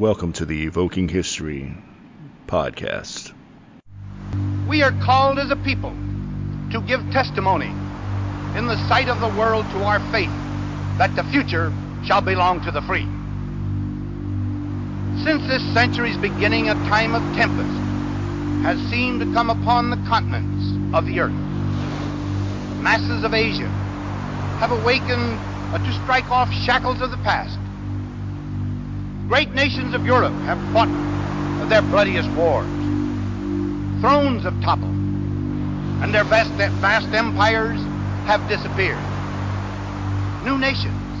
[0.00, 1.76] Welcome to the Evoking History
[2.46, 3.34] podcast.
[4.66, 5.92] We are called as a people
[6.70, 7.68] to give testimony
[8.56, 10.32] in the sight of the world to our faith
[10.96, 11.70] that the future
[12.02, 13.06] shall belong to the free.
[15.22, 17.82] Since this century's beginning, a time of tempest
[18.62, 21.36] has seemed to come upon the continents of the earth.
[22.80, 23.68] Masses of Asia
[24.60, 25.38] have awakened
[25.84, 27.69] to strike off shackles of the past.
[29.30, 30.90] Great nations of Europe have fought
[31.68, 32.68] their bloodiest wars.
[34.00, 34.96] Thrones have toppled,
[36.02, 37.78] and their vast, vast empires
[38.24, 39.04] have disappeared.
[40.42, 41.16] New nations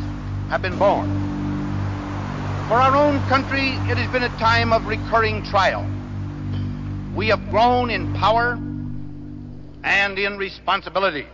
[0.48, 1.08] have been born.
[2.66, 5.86] For our own country, it has been a time of recurring trial.
[7.14, 8.58] We have grown in power
[9.84, 11.28] and in responsibility.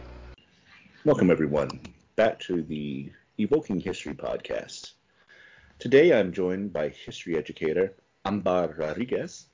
[1.07, 1.71] Welcome, everyone,
[2.17, 4.96] back to the Evoking History podcast.
[5.79, 7.93] Today I'm joined by history educator
[8.25, 9.45] Ambar Rodriguez.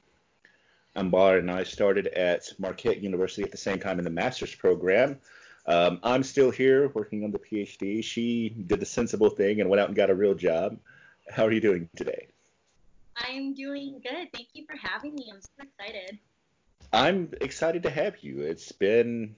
[0.95, 5.19] Ambar and I started at Marquette University at the same time in the master's program.
[5.67, 8.05] Um, I'm still here working on the PhD.
[8.05, 10.79] She did the sensible thing and went out and got a real job.
[11.29, 12.29] How are you doing today?
[13.17, 14.29] I'm doing good.
[14.33, 15.29] Thank you for having me.
[15.35, 16.19] I'm so excited.
[16.93, 18.43] I'm excited to have you.
[18.43, 19.35] It's been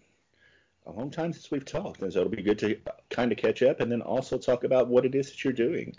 [0.87, 2.77] a long time since we've talked, and so it'll be good to
[3.09, 5.97] kind of catch up and then also talk about what it is that you're doing.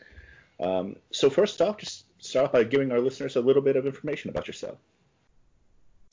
[0.60, 3.86] Um, so first off, just start off by giving our listeners a little bit of
[3.86, 4.78] information about yourself.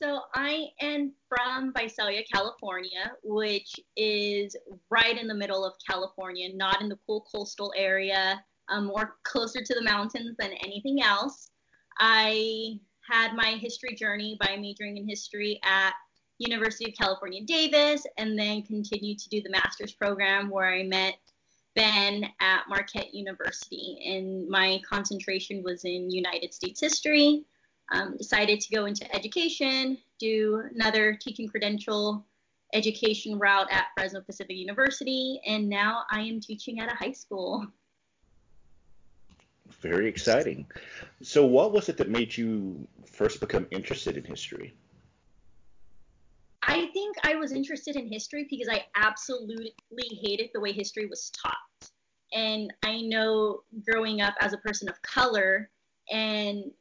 [0.01, 4.55] So I am from Visalia, California, which is
[4.89, 9.61] right in the middle of California, not in the cool coastal area, um, more closer
[9.61, 11.51] to the mountains than anything else.
[11.99, 15.93] I had my history journey by majoring in history at
[16.37, 21.15] University of California, Davis, and then continued to do the master's program where I met
[21.75, 23.99] Ben at Marquette University.
[24.05, 27.45] And my concentration was in United States history.
[27.91, 32.25] Um, decided to go into education, do another teaching credential
[32.73, 37.67] education route at Fresno Pacific University, and now I am teaching at a high school.
[39.81, 40.65] Very exciting.
[41.21, 44.73] So, what was it that made you first become interested in history?
[46.65, 49.73] I think I was interested in history because I absolutely
[50.21, 51.91] hated the way history was taught.
[52.31, 55.69] And I know growing up as a person of color
[56.11, 56.71] and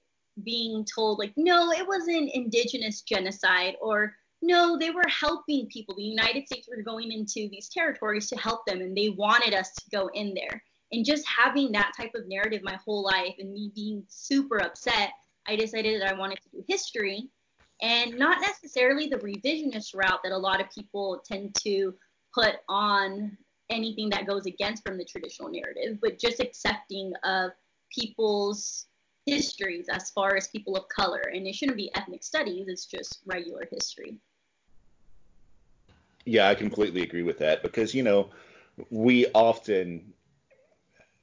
[0.45, 5.95] being told, like, no, it wasn't indigenous genocide, or no, they were helping people.
[5.95, 9.73] The United States were going into these territories to help them, and they wanted us
[9.75, 10.63] to go in there.
[10.91, 15.11] And just having that type of narrative my whole life and me being super upset,
[15.47, 17.29] I decided that I wanted to do history
[17.83, 21.93] and not necessarily the revisionist route that a lot of people tend to
[22.33, 23.37] put on
[23.71, 27.51] anything that goes against from the traditional narrative, but just accepting of
[27.91, 28.87] people's
[29.27, 31.23] histories as far as people of color.
[31.33, 34.17] And it shouldn't be ethnic studies, it's just regular history.
[36.25, 38.31] Yeah, I completely agree with that because, you know,
[38.91, 40.13] we often,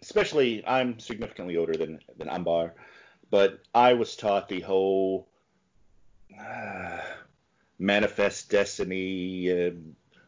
[0.02, 2.74] especially I'm significantly older than, than Ambar,
[3.32, 5.30] but I was taught the whole
[7.80, 9.72] manifest destiny uh,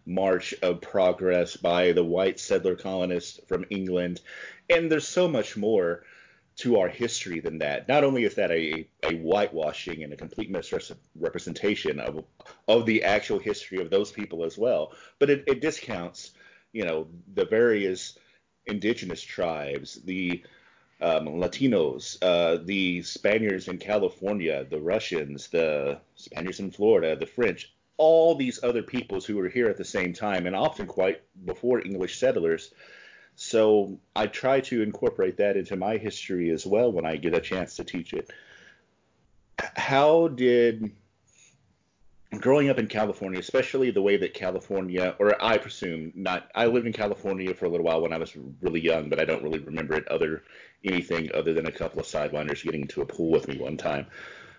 [0.05, 4.21] march of progress by the white settler colonists from England.
[4.69, 6.03] And there's so much more
[6.57, 7.88] to our history than that.
[7.88, 12.23] Not only is that a, a whitewashing and a complete misrepresentation of
[12.67, 16.31] of the actual history of those people as well, but it, it discounts,
[16.73, 18.17] you know, the various
[18.66, 20.44] indigenous tribes, the
[21.01, 27.73] um, Latinos, uh, the Spaniards in California, the Russians, the Spaniards in Florida, the French,
[27.97, 31.85] all these other peoples who were here at the same time and often quite before
[31.85, 32.73] English settlers.
[33.35, 37.41] So I try to incorporate that into my history as well when I get a
[37.41, 38.31] chance to teach it.
[39.75, 40.91] How did
[42.39, 46.88] growing up in California, especially the way that California, or I presume not, I lived
[46.88, 49.59] in California for a little while when I was really young, but I don't really
[49.59, 50.44] remember it other
[50.84, 54.07] anything other than a couple of sidewinders getting into a pool with me one time.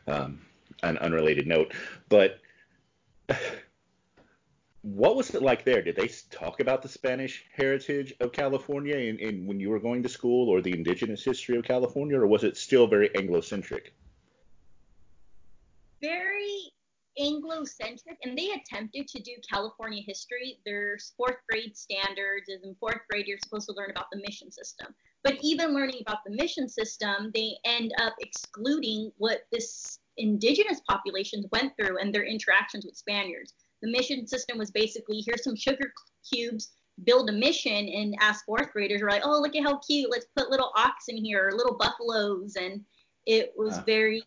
[0.06, 0.40] Um,
[0.82, 1.74] an unrelated note,
[2.08, 2.40] but
[4.82, 5.80] what was it like there?
[5.80, 10.02] Did they talk about the Spanish heritage of California in, in when you were going
[10.02, 13.94] to school, or the indigenous history of California, or was it still very Anglo-centric?
[16.00, 16.72] Very
[17.16, 20.58] Anglo-centric, and they attempted to do California history.
[20.66, 24.50] Their fourth grade standards is in fourth grade you're supposed to learn about the mission
[24.50, 24.92] system.
[25.24, 31.46] But even learning about the mission system, they end up excluding what this indigenous populations
[31.52, 33.54] went through and their interactions with Spaniards.
[33.82, 35.92] The mission system was basically here's some sugar
[36.30, 36.72] cubes,
[37.04, 40.26] build a mission, and ask fourth graders, are like, oh, look at how cute, let's
[40.36, 42.84] put little oxen here, or little buffaloes, and
[43.26, 43.82] It was uh.
[43.86, 44.24] very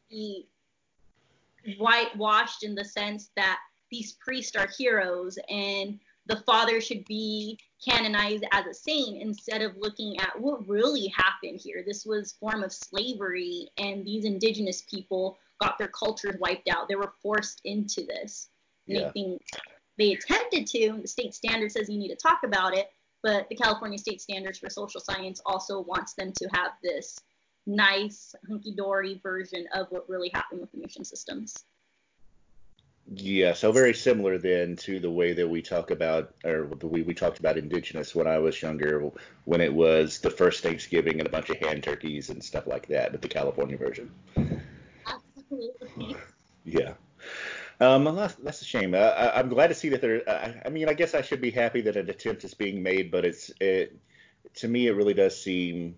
[1.77, 3.59] whitewashed in the sense that
[3.91, 9.77] these priests are heroes and the father should be canonized as a saint instead of
[9.77, 11.83] looking at what really happened here.
[11.85, 16.87] This was form of slavery, and these indigenous people got their cultures wiped out.
[16.87, 18.49] They were forced into this.
[18.87, 19.07] And yeah.
[19.07, 19.41] I think
[19.97, 20.99] they attempted to.
[21.01, 22.87] The state standard says you need to talk about it,
[23.23, 27.17] but the California State Standards for Social Science also wants them to have this
[27.67, 31.55] nice hunky-dory version of what really happened with the mission systems.
[33.13, 37.03] Yeah, so very similar then to the way that we talk about, or the way
[37.03, 39.11] we talked about indigenous when I was younger,
[39.43, 42.87] when it was the first Thanksgiving and a bunch of hand turkeys and stuff like
[42.87, 44.11] that, but the California version.
[45.05, 46.15] Absolutely.
[46.63, 46.93] Yeah.
[47.79, 48.95] Um, that's, that's a shame.
[48.95, 50.21] Uh, I, am glad to see that there.
[50.27, 53.11] I, I mean, I guess I should be happy that an attempt is being made,
[53.11, 53.97] but it's it
[54.55, 55.95] to me it really does seem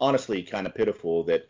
[0.00, 1.48] honestly kind of pitiful that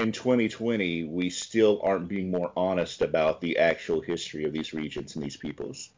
[0.00, 5.14] in 2020, we still aren't being more honest about the actual history of these regions
[5.14, 5.90] and these peoples.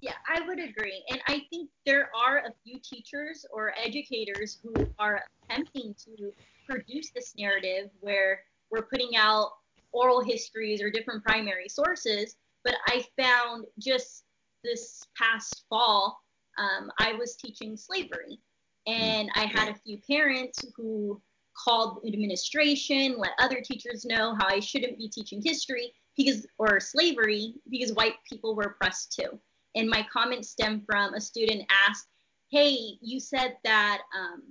[0.00, 1.04] Yeah, I would agree.
[1.10, 6.32] And I think there are a few teachers or educators who are attempting to
[6.66, 8.40] produce this narrative where
[8.70, 9.50] we're putting out
[9.92, 12.36] oral histories or different primary sources.
[12.64, 14.24] But I found just
[14.64, 16.20] this past fall,
[16.56, 18.38] um, I was teaching slavery.
[18.86, 21.20] And I had a few parents who
[21.64, 27.54] called administration, let other teachers know how I shouldn't be teaching history because or slavery
[27.70, 29.38] because white people were oppressed too.
[29.74, 32.08] And my comment stemmed from a student asked,
[32.50, 34.42] "Hey, you said that um,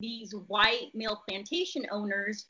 [0.00, 2.46] these white male plantation owners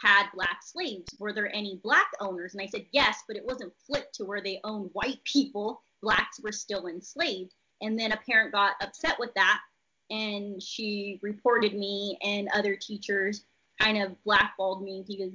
[0.00, 1.14] had black slaves.
[1.18, 4.42] Were there any black owners?" And I said, "Yes, but it wasn't flipped to where
[4.42, 5.82] they owned white people.
[6.02, 9.60] Blacks were still enslaved." And then a parent got upset with that
[10.10, 13.44] and she reported me and other teachers
[13.78, 15.32] kind of blackballed me because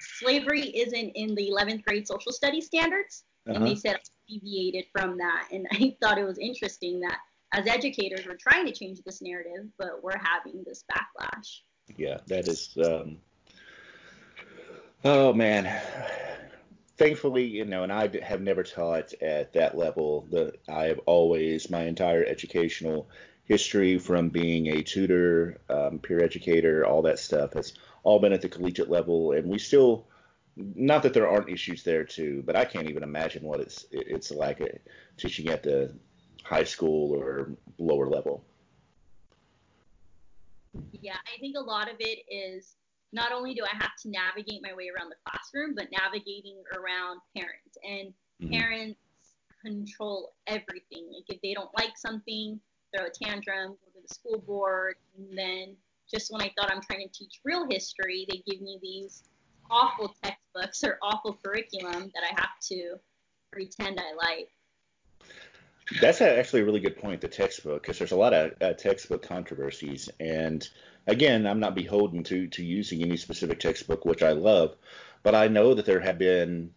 [0.00, 3.24] slavery isn't in the 11th grade social studies standards.
[3.46, 3.56] Uh-huh.
[3.56, 3.80] And they uh-huh.
[3.80, 5.48] said I deviated from that.
[5.50, 7.18] And I thought it was interesting that
[7.52, 11.60] as educators, we're trying to change this narrative, but we're having this backlash.
[11.96, 12.76] Yeah, that is.
[12.82, 13.18] Um,
[15.04, 15.80] oh, man.
[16.96, 20.26] Thankfully, you know, and I have never taught at that level.
[20.30, 23.08] The I have always, my entire educational
[23.44, 28.42] history from being a tutor, um, peer educator, all that stuff has all been at
[28.42, 30.06] the collegiate level, and we still.
[30.54, 34.30] Not that there aren't issues there too, but I can't even imagine what it's it's
[34.30, 34.68] like a,
[35.16, 35.94] teaching at the
[36.42, 38.44] high school or lower level.
[41.00, 42.76] Yeah, I think a lot of it is
[43.12, 47.20] not only do I have to navigate my way around the classroom, but navigating around
[47.36, 47.76] parents.
[47.84, 48.12] And
[48.42, 48.52] mm-hmm.
[48.52, 48.98] parents
[49.64, 51.10] control everything.
[51.12, 52.58] Like if they don't like something,
[52.94, 55.76] throw a tantrum, go to the school board, and then
[56.12, 59.24] just when I thought I'm trying to teach real history, they give me these
[59.70, 62.96] awful textbooks or awful curriculum that I have to
[63.50, 64.48] pretend I like.
[66.00, 69.22] That's actually a really good point, the textbook, because there's a lot of uh, textbook
[69.22, 70.08] controversies.
[70.20, 70.66] And
[71.06, 74.76] again, I'm not beholden to, to using any specific textbook, which I love,
[75.22, 76.72] but I know that there have been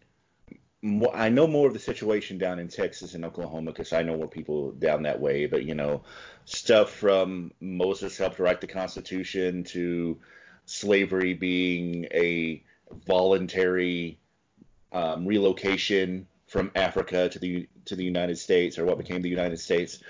[1.14, 4.28] I know more of the situation down in Texas and Oklahoma because I know more
[4.28, 5.48] people down that way.
[5.48, 6.04] But you know,
[6.46, 10.20] stuff from Moses helped write the Constitution to
[10.66, 12.64] slavery being a
[13.07, 14.19] voluntary
[14.92, 19.59] um, relocation from Africa to the to the United States or what became the United
[19.59, 20.04] States.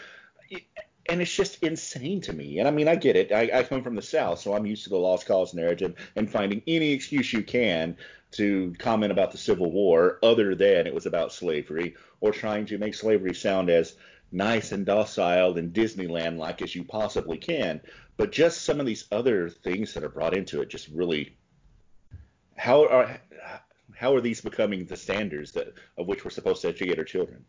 [1.07, 2.59] And it's just insane to me.
[2.59, 3.31] And I mean, I get it.
[3.31, 6.29] I, I come from the South, so I'm used to the lost cause narrative and
[6.29, 7.95] finding any excuse you can
[8.35, 12.77] to comment about the Civil War other than it was about slavery, or trying to
[12.77, 13.95] make slavery sound as
[14.31, 17.81] nice and docile and Disneyland like as you possibly can.
[18.17, 21.37] But just some of these other things that are brought into it just really
[22.57, 23.19] how are
[23.95, 27.43] how are these becoming the standards that of which we're supposed to educate our children?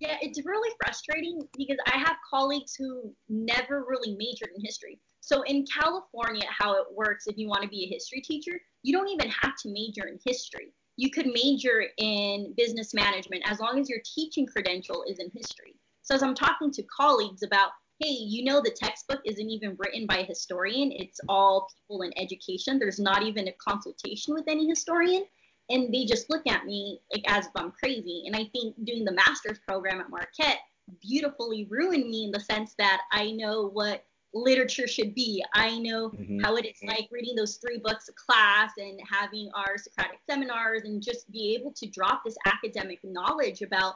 [0.00, 4.98] Yeah, it's really frustrating because I have colleagues who never really majored in history.
[5.20, 8.92] So in California, how it works if you want to be a history teacher, you
[8.92, 10.72] don't even have to major in history.
[10.96, 15.74] You could major in business management as long as your teaching credential is in history.
[16.02, 20.06] So as I'm talking to colleagues about, hey, you know the textbook isn't even written
[20.06, 22.78] by a historian, it's all people in education.
[22.78, 25.24] There's not even a consultation with any historian.
[25.70, 28.24] And they just look at me like as if I'm crazy.
[28.26, 30.58] And I think doing the master's program at Marquette
[31.00, 35.44] beautifully ruined me in the sense that I know what literature should be.
[35.54, 36.40] I know mm-hmm.
[36.40, 40.82] how it is like reading those three books of class and having our Socratic seminars
[40.84, 43.94] and just be able to drop this academic knowledge about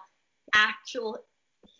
[0.54, 1.18] actual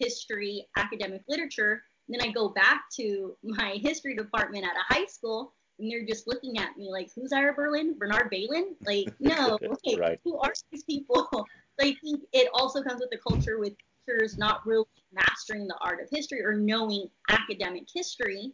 [0.01, 1.83] history, academic literature.
[2.09, 6.05] And then I go back to my history department at a high school and they're
[6.05, 7.97] just looking at me like, who's Ira Berlin?
[7.99, 8.75] Bernard Bailyn?
[8.85, 10.19] Like, no, okay, right.
[10.25, 11.29] who are these people?
[11.33, 11.45] so
[11.81, 13.75] I think it also comes with the culture with
[14.09, 18.53] teachers not really mastering the art of history or knowing academic history.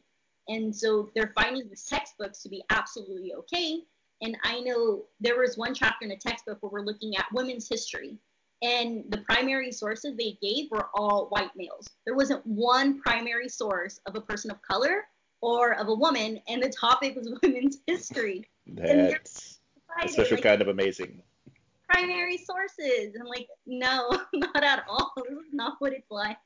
[0.48, 3.80] And so they're finding these textbooks to be absolutely okay.
[4.22, 7.68] And I know there was one chapter in a textbook where we're looking at women's
[7.68, 8.18] history.
[8.62, 11.86] And the primary sources they gave were all white males.
[12.06, 15.04] There wasn't one primary source of a person of color
[15.42, 18.48] or of a woman, and the topic was women's history.
[18.66, 19.58] That's
[20.02, 21.22] especially like, kind of amazing.
[21.88, 23.14] Primary sources.
[23.18, 25.12] I'm like, no, not at all.
[25.16, 26.38] This is not what it's like.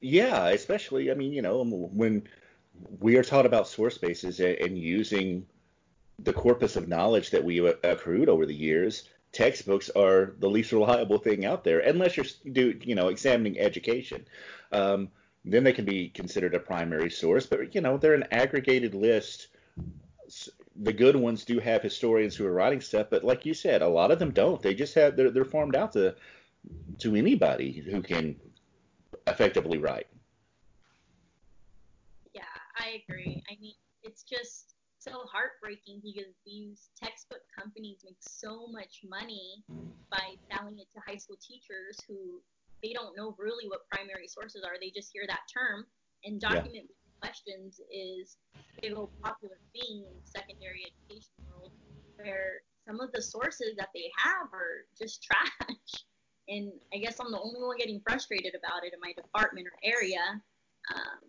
[0.00, 2.26] Yeah, especially, I mean, you know, when
[3.00, 5.46] we are taught about source bases and using
[6.18, 11.18] the corpus of knowledge that we accrued over the years, textbooks are the least reliable
[11.18, 14.24] thing out there, unless you're do you know examining education.
[14.70, 15.08] Um,
[15.44, 19.48] then they can be considered a primary source, but you know they're an aggregated list.
[20.76, 23.88] The good ones do have historians who are writing stuff, but like you said, a
[23.88, 24.62] lot of them don't.
[24.62, 26.14] They just have they're, they're formed out to
[26.98, 28.36] to anybody who can
[29.26, 30.06] effectively write.
[32.34, 32.42] Yeah,
[32.76, 33.42] I agree.
[33.50, 39.64] I mean, it's just so heartbreaking because these textbook companies make so much money
[40.10, 42.40] by selling it to high school teachers who
[42.82, 44.74] they don't know really what primary sources are.
[44.80, 45.86] They just hear that term.
[46.24, 47.01] And document yeah.
[47.22, 48.36] Questions is
[48.82, 51.70] a real popular thing in secondary education world
[52.16, 56.04] where some of the sources that they have are just trash.
[56.48, 59.78] And I guess I'm the only one getting frustrated about it in my department or
[59.84, 60.42] area.
[60.92, 61.20] Um,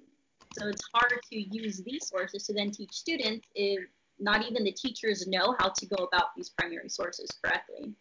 [0.57, 3.79] so it's hard to use these sources to then teach students if
[4.19, 7.93] not even the teachers know how to go about these primary sources correctly.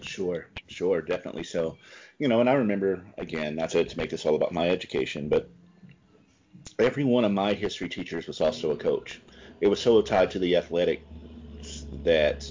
[0.00, 1.76] Sure, sure, definitely so.
[2.18, 5.28] You know, and I remember again, not to, to make this all about my education,
[5.28, 5.50] but
[6.82, 9.20] every one of my history teachers was also a coach.
[9.60, 12.50] It was so tied to the athletics that,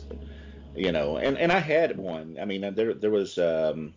[0.76, 2.38] you know, and, and I had one.
[2.42, 3.94] I mean, there there was um,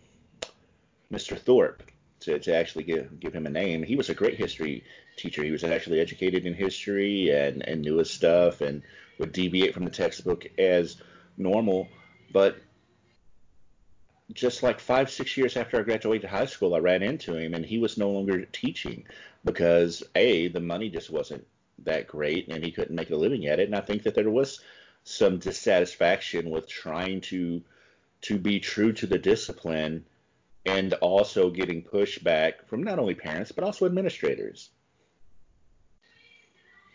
[1.13, 1.39] Mr.
[1.39, 3.83] Thorpe to, to actually give give him a name.
[3.83, 4.85] He was a great history
[5.17, 5.45] teacher.
[5.45, 8.83] He was actually educated in history and, and knew his stuff and
[9.19, 11.01] would deviate from the textbook as
[11.37, 11.89] normal.
[12.33, 12.57] But
[14.35, 17.65] just like five, six years after I graduated high school, I ran into him and
[17.65, 19.07] he was no longer teaching
[19.45, 21.47] because A, the money just wasn't
[21.85, 23.67] that great and he couldn't make a living at it.
[23.67, 24.61] And I think that there was
[25.05, 27.63] some dissatisfaction with trying to
[28.23, 30.05] to be true to the discipline
[30.65, 34.71] and also getting pushback from not only parents but also administrators.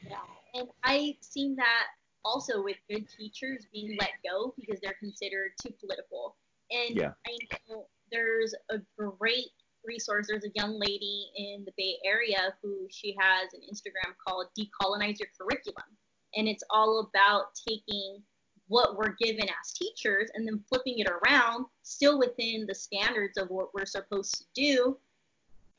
[0.07, 0.17] Yeah,
[0.55, 1.87] and I've seen that
[2.25, 6.35] also with good teachers being let go because they're considered too political.
[6.71, 7.11] And yeah.
[7.25, 7.37] I
[7.69, 9.51] know there's a great
[9.85, 10.27] resource.
[10.27, 15.19] There's a young lady in the Bay Area who she has an Instagram called Decolonize
[15.19, 15.97] Your Curriculum.
[16.35, 18.21] And it's all about taking
[18.67, 23.49] what we're given as teachers and then flipping it around, still within the standards of
[23.49, 24.97] what we're supposed to do.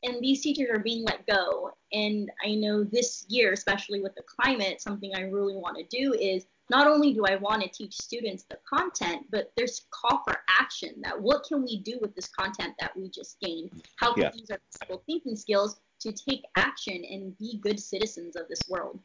[0.02, 1.72] And these teachers are being let go.
[1.92, 6.14] And I know this year, especially with the climate, something I really want to do
[6.14, 10.38] is not only do I want to teach students the content, but there's call for
[10.48, 13.82] action that what can we do with this content that we just gained?
[13.96, 14.30] How can yeah.
[14.32, 18.62] we use our critical thinking skills to take action and be good citizens of this
[18.68, 19.00] world?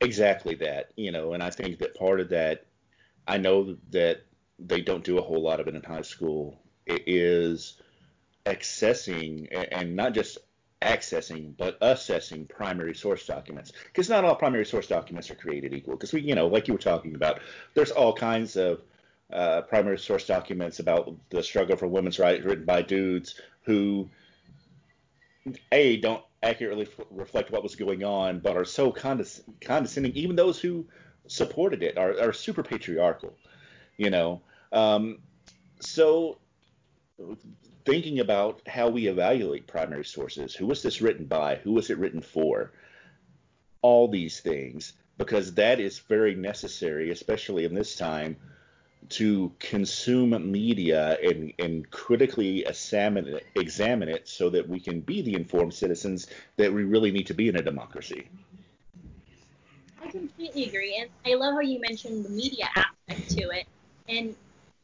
[0.00, 2.66] Exactly that, you know, and I think that part of that,
[3.26, 4.22] I know that
[4.58, 6.60] they don't do a whole lot of it in high school.
[6.86, 7.80] It is
[8.46, 10.38] accessing and not just
[10.80, 15.94] accessing but assessing primary source documents because not all primary source documents are created equal
[15.94, 17.40] because we you know like you were talking about
[17.74, 18.80] there's all kinds of
[19.32, 24.08] uh, primary source documents about the struggle for women's rights written by dudes who
[25.70, 30.12] a don't accurately f- reflect what was going on, but are so condes- condescending.
[30.12, 30.86] Even those who
[31.26, 33.32] supported it are, are super patriarchal,
[33.96, 34.40] you know.
[34.72, 35.18] Um,
[35.80, 36.38] so
[37.84, 41.98] thinking about how we evaluate primary sources, who was this written by, who was it
[41.98, 42.72] written for,
[43.82, 48.36] all these things, because that is very necessary, especially in this time
[49.08, 55.22] to consume media and, and critically examine it, examine it so that we can be
[55.22, 58.28] the informed citizens that we really need to be in a democracy.
[60.00, 60.96] I completely agree.
[61.00, 63.66] And I love how you mentioned the media aspect to it.
[64.08, 64.34] And,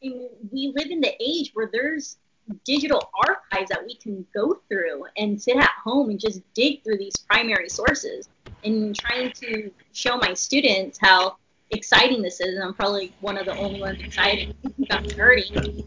[0.01, 2.17] and we live in the age where there's
[2.65, 6.97] digital archives that we can go through and sit at home and just dig through
[6.97, 8.29] these primary sources
[8.63, 11.37] and trying to show my students how
[11.71, 15.85] exciting this is, and I'm probably one of the only ones excited about nerdy.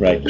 [0.00, 0.22] Right.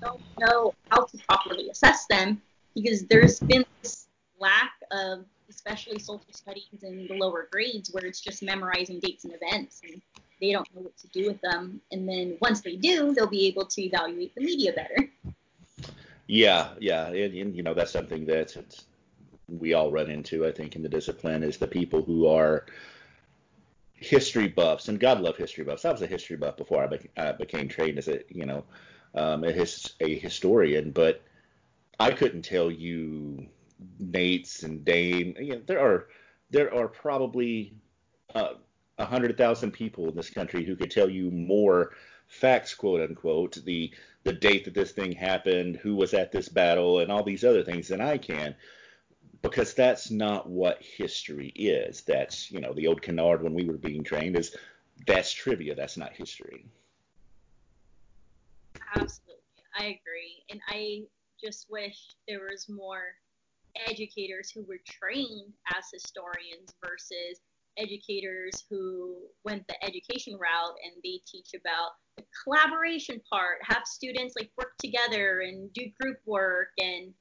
[0.00, 2.40] Don't know how to properly assess them
[2.74, 4.06] because there's been this
[4.38, 9.34] lack of especially social studies in the lower grades where it's just memorizing dates and
[9.40, 10.00] events and
[10.40, 11.80] they don't know what to do with them.
[11.92, 15.10] And then once they do, they'll be able to evaluate the media better.
[16.26, 18.56] Yeah, yeah, and, and you know that's something that
[19.48, 22.64] we all run into, I think, in the discipline is the people who are
[23.94, 25.84] history buffs, and God love history buffs.
[25.84, 28.64] I was a history buff before I, be- I became trained as a, you know,
[29.14, 31.22] um, a, his- a historian, but
[32.00, 33.46] I couldn't tell you
[34.02, 35.36] Nates and Dame.
[35.38, 36.08] You know, there are
[36.50, 37.74] there are probably
[38.34, 38.54] uh,
[38.98, 41.92] a hundred thousand people in this country who could tell you more
[42.26, 47.00] facts, quote unquote, the the date that this thing happened, who was at this battle,
[47.00, 48.54] and all these other things than I can
[49.44, 52.00] because that's not what history is.
[52.00, 54.56] That's, you know, the old canard when we were being trained is
[55.06, 56.64] that's trivia, that's not history.
[58.94, 59.42] Absolutely.
[59.78, 60.44] I agree.
[60.50, 61.02] And I
[61.42, 63.16] just wish there was more
[63.86, 67.40] educators who were trained as historians versus
[67.78, 74.34] educators who went the education route and they teach about the collaboration part, have students
[74.38, 77.12] like work together and do group work and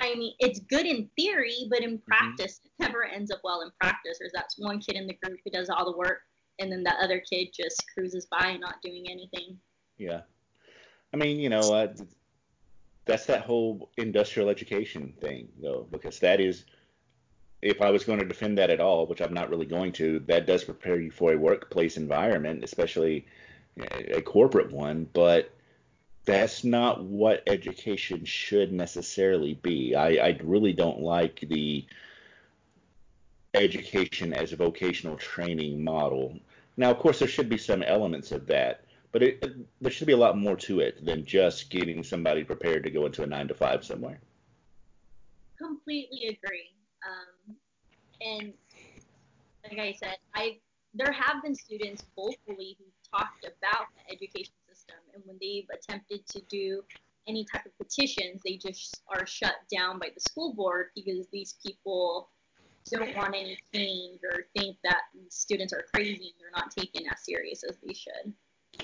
[0.00, 2.06] I mean, it's good in theory, but in mm-hmm.
[2.06, 2.84] practice, mm-hmm.
[2.84, 4.18] it never ends up well in practice.
[4.18, 6.20] There's that one kid in the group who does all the work,
[6.58, 9.58] and then that other kid just cruises by not doing anything.
[9.96, 10.20] Yeah.
[11.12, 11.94] I mean, you know, uh,
[13.06, 16.64] that's that whole industrial education thing, though, because that is,
[17.60, 20.20] if I was going to defend that at all, which I'm not really going to,
[20.26, 23.26] that does prepare you for a workplace environment, especially
[23.90, 25.08] a corporate one.
[25.12, 25.50] But
[26.24, 29.94] that's not what education should necessarily be.
[29.94, 31.84] I, I really don't like the
[33.54, 36.38] education as a vocational training model.
[36.76, 40.06] Now, of course, there should be some elements of that, but it, it, there should
[40.06, 43.26] be a lot more to it than just getting somebody prepared to go into a
[43.26, 44.20] nine to five somewhere.
[45.58, 46.70] Completely agree.
[47.04, 47.37] Um,
[48.20, 48.52] and
[49.64, 50.58] like I said, I
[50.94, 52.84] there have been students vocally who
[53.16, 56.82] talked about the education system, and when they've attempted to do
[57.28, 61.56] any type of petitions, they just are shut down by the school board because these
[61.64, 62.30] people
[62.90, 67.22] don't want any change or think that students are crazy and they're not taken as
[67.22, 68.32] serious as they should.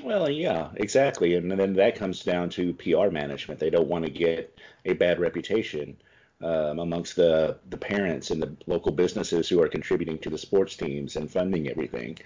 [0.03, 1.37] Well, yeah, exactly.
[1.37, 3.61] And then that comes down to PR management.
[3.61, 5.97] They don't want to get a bad reputation
[6.45, 10.77] um, amongst the, the parents and the local businesses who are contributing to the sports
[10.77, 12.19] teams and funding everything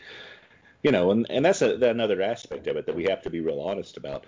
[0.83, 3.41] you know, and, and that's a, another aspect of it that we have to be
[3.41, 4.25] real honest about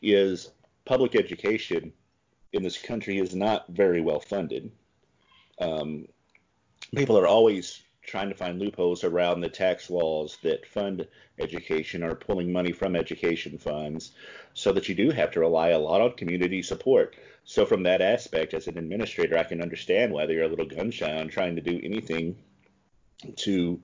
[0.00, 0.50] is
[0.84, 1.92] public education
[2.52, 4.70] in this country is not very well funded.
[5.60, 6.06] Um,
[6.94, 11.06] people are always trying to find loopholes around the tax laws that fund
[11.38, 14.12] education or pulling money from education funds
[14.54, 17.14] so that you do have to rely a lot on community support.
[17.44, 20.90] So from that aspect, as an administrator, I can understand why they're a little gun
[20.90, 22.36] shy on trying to do anything
[23.36, 23.80] to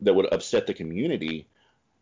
[0.00, 1.46] that would upset the community.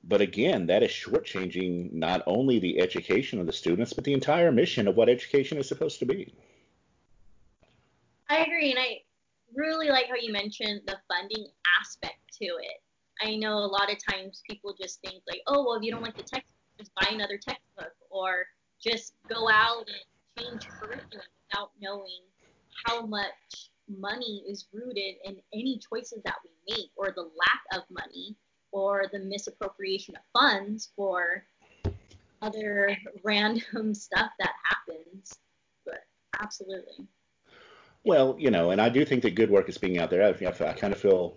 [0.04, 4.52] But again, that is shortchanging not only the education of the students, but the entire
[4.52, 6.32] mission of what education is supposed to be.
[8.30, 9.00] I agree, and I
[9.54, 11.46] really like how you mentioned the funding
[11.80, 12.82] aspect to it.
[13.20, 16.02] I know a lot of times people just think like, oh, well, if you don't
[16.02, 16.44] like the textbook,
[16.78, 18.46] just buy another textbook, or
[18.80, 22.22] just go out and change curriculum without knowing
[22.86, 27.82] how much money is rooted in any choices that we make or the lack of
[27.90, 28.36] money
[28.70, 31.44] or the misappropriation of funds for
[32.42, 35.32] other random stuff that happens.
[35.84, 36.00] But
[36.40, 37.06] absolutely.
[38.04, 40.22] Well, you know, and I do think that good work is being out there.
[40.24, 41.36] I, I kind of feel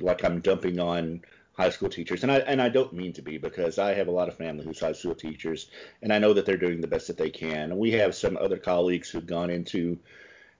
[0.00, 3.38] like I'm dumping on high school teachers, and I and I don't mean to be
[3.38, 5.70] because I have a lot of family who's high school teachers,
[6.02, 7.70] and I know that they're doing the best that they can.
[7.70, 9.98] And we have some other colleagues who've gone into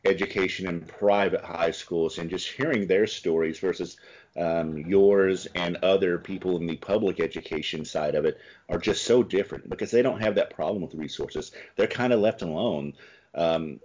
[0.04, 3.96] education in private high schools and just hearing their stories versus
[4.36, 9.22] um, yours and other people in the public education side of it are just so
[9.22, 11.50] different because they don't have that problem with resources.
[11.76, 12.94] They're kind of left alone,
[13.34, 13.80] um,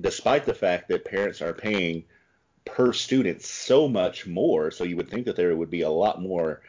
[0.00, 2.04] despite the fact that parents are paying
[2.64, 4.70] per student so much more.
[4.70, 6.62] So you would think that there would be a lot more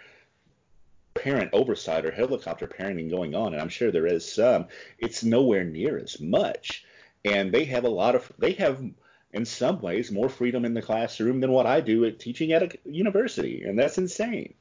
[1.13, 4.67] parent oversight or helicopter parenting going on, and I'm sure there is some.
[4.97, 6.86] It's nowhere near as much
[7.26, 8.84] and they have a lot of they have
[9.32, 12.63] in some ways more freedom in the classroom than what I do at teaching at
[12.63, 14.54] a university, and that's insane.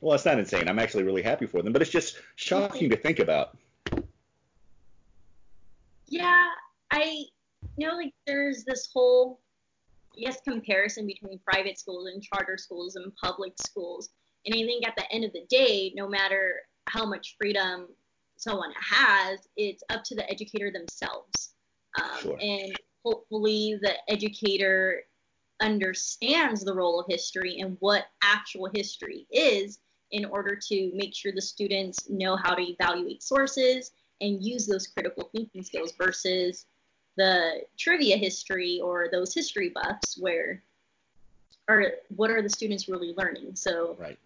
[0.00, 0.68] Well, it's not insane.
[0.68, 3.56] I'm actually really happy for them, but it's just shocking to think about.
[6.06, 6.48] Yeah,
[6.92, 7.24] I
[7.76, 9.40] you know like there's this whole
[10.14, 14.10] yes comparison between private schools and charter schools and public schools,
[14.46, 17.88] and I think at the end of the day, no matter how much freedom
[18.36, 21.54] someone has, it's up to the educator themselves
[22.00, 22.38] um, sure.
[22.40, 22.74] And
[23.04, 25.02] hopefully the educator
[25.60, 29.78] understands the role of history and what actual history is
[30.10, 34.86] in order to make sure the students know how to evaluate sources and use those
[34.86, 36.66] critical thinking skills versus
[37.16, 40.62] the trivia history or those history buffs where
[41.68, 43.54] are what are the students really learning?
[43.54, 44.18] So right.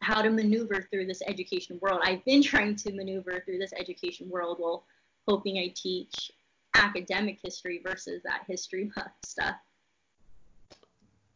[0.00, 2.00] how to maneuver through this education world.
[2.04, 4.84] I've been trying to maneuver through this education world while
[5.28, 6.32] hoping i teach
[6.74, 9.56] academic history versus that history buff stuff.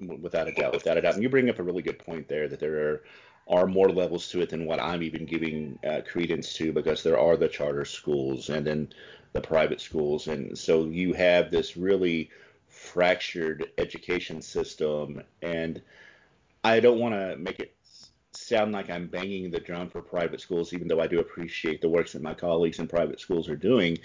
[0.00, 1.14] Without a doubt without a doubt.
[1.14, 3.04] And you bring up a really good point there that there are
[3.46, 7.18] are more levels to it than what I'm even giving uh, credence to because there
[7.18, 8.88] are the charter schools and then
[9.34, 10.28] the private schools.
[10.28, 12.30] And so you have this really
[12.68, 15.22] fractured education system.
[15.42, 15.82] And
[16.62, 17.74] I don't want to make it
[18.32, 21.88] sound like I'm banging the drum for private schools, even though I do appreciate the
[21.88, 23.98] works that my colleagues in private schools are doing,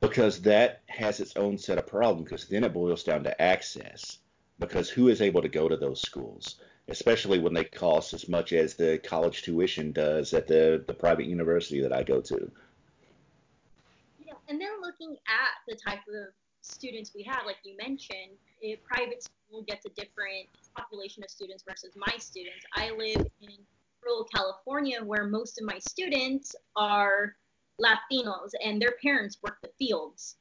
[0.00, 4.18] because that has its own set of problems, because then it boils down to access.
[4.58, 6.56] Because who is able to go to those schools?
[6.90, 11.24] especially when they cost as much as the college tuition does at the, the private
[11.24, 12.50] university that I go to.
[14.50, 18.32] And then looking at the type of students we have, like you mentioned,
[18.64, 22.64] a private school gets a different population of students versus my students.
[22.74, 23.50] I live in
[24.04, 27.36] rural California where most of my students are
[27.80, 30.34] Latinos and their parents work the fields.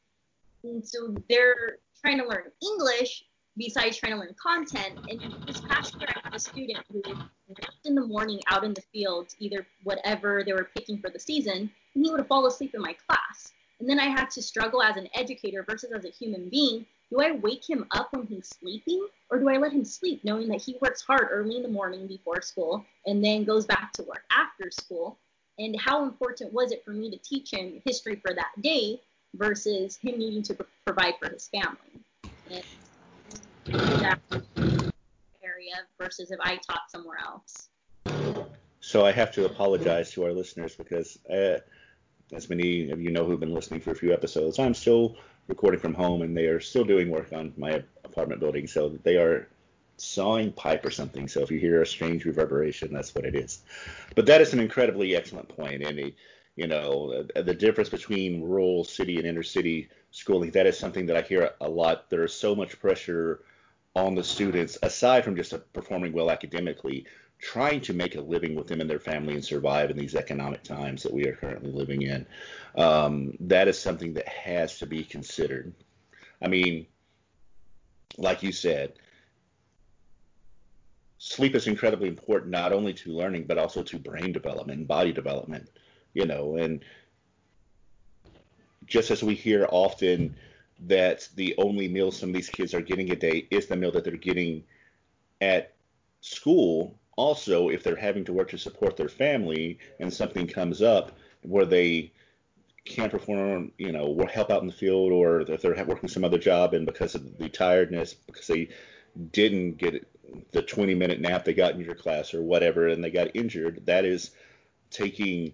[0.63, 3.25] And so they're trying to learn English,
[3.57, 4.97] besides trying to learn content.
[5.07, 7.03] And this past year, I had a student who
[7.47, 11.19] worked in the morning out in the fields, either whatever they were picking for the
[11.19, 13.53] season, and he would fall asleep in my class.
[13.79, 16.85] And then I had to struggle as an educator versus as a human being.
[17.09, 20.47] Do I wake him up when he's sleeping, or do I let him sleep knowing
[20.49, 24.03] that he works hard early in the morning before school and then goes back to
[24.03, 25.17] work after school?
[25.57, 29.01] And how important was it for me to teach him history for that day
[29.33, 31.77] versus him needing to provide for his family?
[32.51, 32.63] And
[34.01, 34.19] that
[35.43, 37.69] area versus if I taught somewhere else.
[38.81, 41.59] So I have to apologize to our listeners because, uh,
[42.31, 45.15] as many of you know who've been listening for a few episodes, I'm still
[45.47, 48.67] recording from home and they are still doing work on my apartment building.
[48.67, 49.47] So they are
[49.97, 51.27] sawing pipe or something.
[51.27, 53.61] So if you hear a strange reverberation, that's what it is.
[54.15, 56.15] But that is an incredibly excellent point, Andy.
[56.55, 61.15] You know, the difference between rural city and inner city schooling, that is something that
[61.15, 62.09] I hear a lot.
[62.09, 63.41] There is so much pressure
[63.95, 67.05] on the students, aside from just performing well academically,
[67.39, 70.63] trying to make a living with them and their family and survive in these economic
[70.63, 72.25] times that we are currently living in.
[72.75, 75.73] Um, that is something that has to be considered.
[76.41, 76.85] I mean,
[78.17, 78.93] like you said,
[81.17, 85.13] sleep is incredibly important not only to learning but also to brain development and body
[85.13, 85.69] development.
[86.13, 86.83] You know, and
[88.85, 90.35] just as we hear often
[90.87, 93.91] that the only meal some of these kids are getting a day is the meal
[93.91, 94.63] that they're getting
[95.41, 95.73] at
[96.21, 96.97] school.
[97.19, 101.65] Also, if they're having to work to support their family and something comes up where
[101.65, 102.13] they
[102.85, 106.37] can't perform, you know, help out in the field, or if they're working some other
[106.37, 108.69] job and because of the tiredness, because they
[109.33, 110.07] didn't get
[110.53, 113.85] the 20 minute nap they got in your class or whatever, and they got injured,
[113.85, 114.31] that is
[114.89, 115.53] taking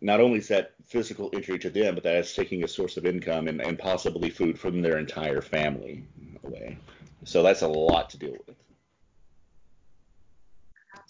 [0.00, 3.04] not only is that physical injury to them, but that is taking a source of
[3.04, 6.04] income and, and possibly food from their entire family
[6.42, 6.78] away.
[7.24, 8.56] So that's a lot to deal with.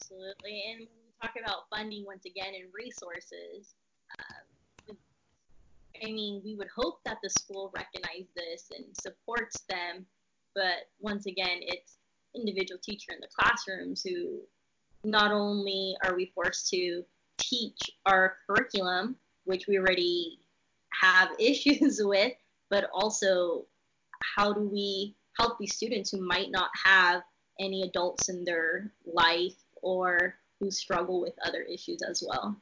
[0.03, 0.65] Absolutely.
[0.69, 3.75] And when we talk about funding once again and resources,
[4.19, 4.95] uh,
[6.05, 10.05] I mean, we would hope that the school recognizes this and supports them,
[10.55, 11.99] but once again, it's
[12.35, 14.41] individual teacher in the classrooms who
[15.05, 17.05] not only are we forced to
[17.38, 20.41] teach our curriculum, which we already
[21.01, 22.33] have issues with,
[22.71, 23.67] but also
[24.37, 27.23] how do we help these students who might not have
[27.61, 32.57] any adults in their life or who struggle with other issues as well.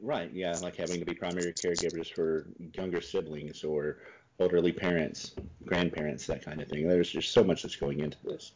[0.00, 3.98] Right, yeah, like having to be primary caregivers for younger siblings or
[4.40, 6.86] elderly parents, grandparents, that kind of thing.
[6.86, 8.52] There's just so much that's going into this.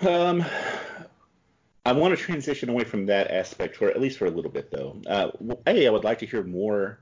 [0.00, 0.44] Um,
[1.84, 4.70] I want to transition away from that aspect for at least for a little bit,
[4.70, 5.00] though.
[5.06, 5.30] Uh,
[5.66, 7.00] a, I would like to hear more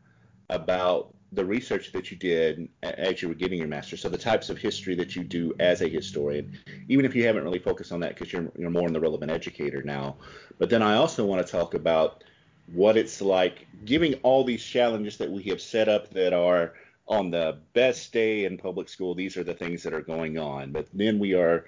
[0.48, 4.02] about the research that you did as you were getting your master's.
[4.02, 7.44] So the types of history that you do as a historian, even if you haven't
[7.44, 10.16] really focused on that because you're you're more in the relevant educator now.
[10.58, 12.24] But then I also want to talk about
[12.72, 16.74] what it's like giving all these challenges that we have set up that are
[17.06, 19.14] on the best day in public school.
[19.14, 20.72] These are the things that are going on.
[20.72, 21.66] But then we are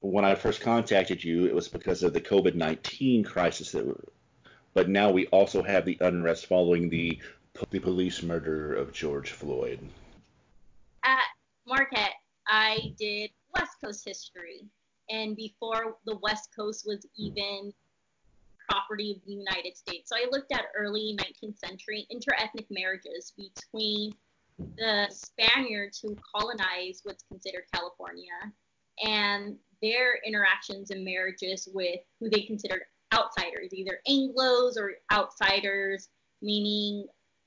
[0.00, 3.72] when I first contacted you, it was because of the COVID 19 crisis.
[3.72, 3.96] That,
[4.74, 7.20] but now we also have the unrest following the
[7.70, 9.78] the police murder of George Floyd?
[11.04, 11.24] At
[11.66, 12.14] Marquette,
[12.46, 14.66] I did West Coast history.
[15.10, 17.72] And before the West Coast was even
[18.68, 20.08] property of the United States.
[20.08, 24.14] So I looked at early 19th century interethnic marriages between
[24.76, 28.52] the Spaniards who colonized what's considered California
[29.04, 36.08] and their interactions and marriages with who they considered outsiders, either Anglos or outsiders,
[36.40, 37.06] meaning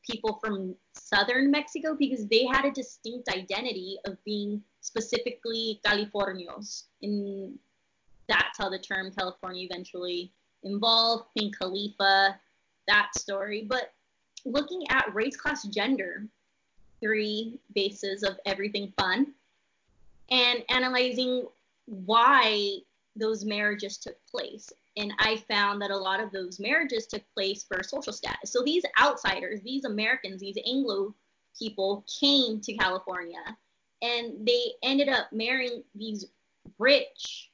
[0.09, 6.83] people from southern Mexico, because they had a distinct identity of being specifically Californios.
[7.01, 7.57] And
[8.27, 10.31] that's how the term California eventually
[10.63, 12.35] involved, Queen Calafia,
[12.87, 13.65] that story.
[13.67, 13.93] But
[14.45, 16.25] looking at race, class, gender,
[17.01, 19.33] three bases of everything fun,
[20.29, 21.47] and analyzing
[21.85, 22.79] why
[23.19, 24.69] those marriages took place.
[24.95, 28.51] And I found that a lot of those marriages took place for social status.
[28.51, 31.13] So these outsiders, these Americans, these Anglo
[31.58, 33.58] people came to California
[34.01, 36.25] and they ended up marrying these
[36.77, 37.51] rich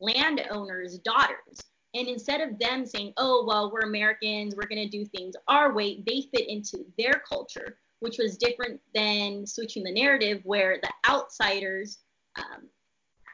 [0.00, 1.60] landowners' daughters.
[1.94, 5.72] And instead of them saying, oh, well, we're Americans, we're going to do things our
[5.74, 11.10] way, they fit into their culture, which was different than switching the narrative where the
[11.10, 11.98] outsiders,
[12.36, 12.68] um,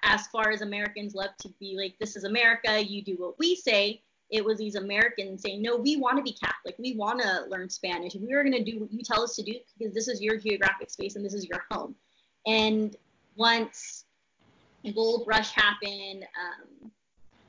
[0.02, 3.54] as far as Americans love to be like, this is America, you do what we
[3.56, 6.74] say, it was these Americans saying, no, we want to be Catholic.
[6.78, 8.14] We want to learn Spanish.
[8.14, 10.37] We are going to do what you tell us to do because this is your
[10.37, 11.94] geographic space and this is your home.
[12.46, 12.94] And
[13.37, 14.04] once
[14.94, 16.90] gold rush happened, um,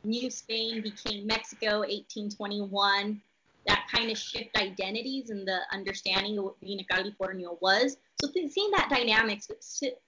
[0.03, 3.21] New Spain became Mexico, 1821.
[3.67, 7.97] That kind of shift identities and the understanding of what being a California was.
[8.21, 9.41] So seeing that dynamic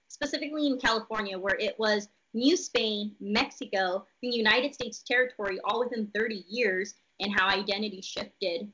[0.08, 6.10] specifically in California, where it was New Spain, Mexico, the United States territory, all within
[6.14, 8.72] 30 years, and how identity shifted.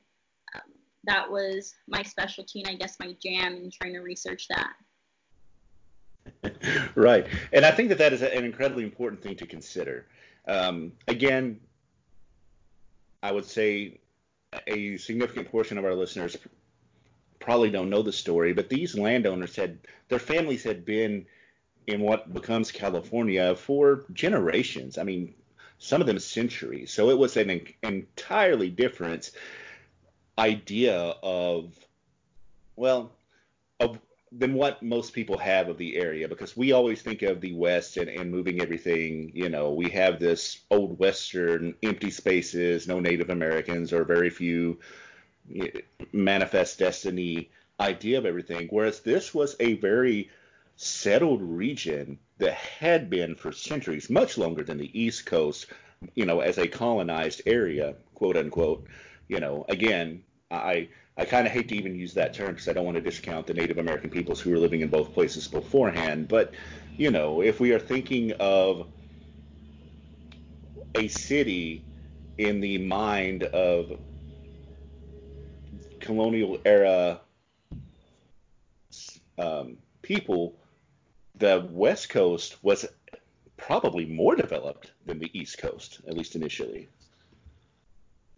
[0.55, 0.61] Um,
[1.03, 4.73] that was my specialty, and I guess my jam in trying to research that.
[6.95, 10.05] right, and I think that that is an incredibly important thing to consider.
[10.47, 11.59] Um, again,
[13.21, 13.99] I would say
[14.67, 16.37] a significant portion of our listeners
[17.39, 21.25] probably don't know the story, but these landowners had their families had been
[21.89, 24.97] in what becomes California for generations.
[24.97, 25.33] I mean,
[25.79, 26.91] some of them centuries.
[26.91, 29.31] So it was an entirely different
[30.37, 31.73] idea of,
[32.75, 33.11] well,
[33.79, 33.99] of
[34.31, 37.97] than what most people have of the area because we always think of the West
[37.97, 39.31] and, and moving everything.
[39.33, 44.77] You know, we have this old Western empty spaces, no Native Americans or very few
[45.55, 45.81] eh,
[46.13, 47.49] manifest destiny
[47.79, 48.67] idea of everything.
[48.69, 50.29] Whereas this was a very
[50.81, 55.65] settled region that had been for centuries, much longer than the East Coast,
[56.15, 58.87] you know, as a colonized area, quote unquote.
[59.27, 60.87] You know, again, I
[61.17, 63.45] I kind of hate to even use that term because I don't want to discount
[63.45, 66.29] the Native American peoples who were living in both places beforehand.
[66.29, 66.53] But,
[66.95, 68.87] you know, if we are thinking of
[70.95, 71.83] a city
[72.37, 73.99] in the mind of
[75.99, 77.19] colonial era
[79.37, 80.58] um, people,
[81.39, 82.85] the West Coast was
[83.57, 86.87] probably more developed than the East Coast, at least initially.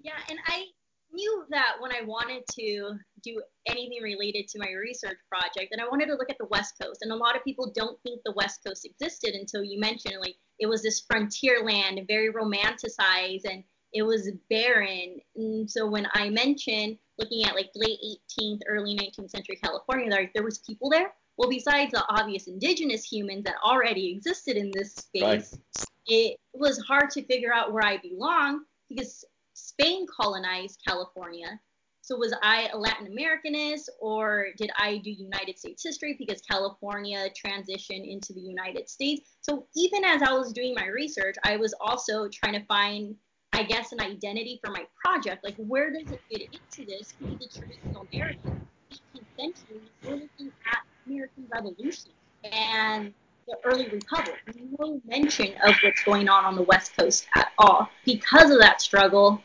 [0.01, 0.65] Yeah, and I
[1.11, 5.87] knew that when I wanted to do anything related to my research project, that I
[5.89, 6.99] wanted to look at the West Coast.
[7.01, 10.37] And a lot of people don't think the West Coast existed until you mentioned like
[10.59, 15.19] it was this frontier land, very romanticized, and it was barren.
[15.35, 17.99] And so when I mentioned looking at like late
[18.39, 21.13] 18th, early 19th century California, there, there was people there.
[21.41, 25.87] Well, besides the obvious indigenous humans that already existed in this space, right.
[26.05, 29.25] it was hard to figure out where I belong because
[29.55, 31.59] Spain colonized California.
[32.01, 37.27] So was I a Latin Americanist or did I do United States history because California
[37.43, 39.31] transitioned into the United States?
[39.41, 43.15] So even as I was doing my research, I was also trying to find,
[43.51, 45.43] I guess, an identity for my project.
[45.43, 47.15] Like where does it fit into this?
[47.19, 52.11] The traditional narrative, 18th century, we're looking at American Revolution
[52.43, 53.13] and
[53.47, 54.37] the early republic.
[54.79, 58.81] No mention of what's going on on the West Coast at all because of that
[58.81, 59.41] struggle.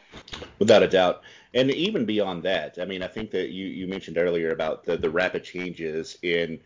[0.58, 1.22] Without a doubt.
[1.54, 4.96] And even beyond that, I mean, I think that you, you mentioned earlier about the,
[4.96, 6.60] the rapid changes in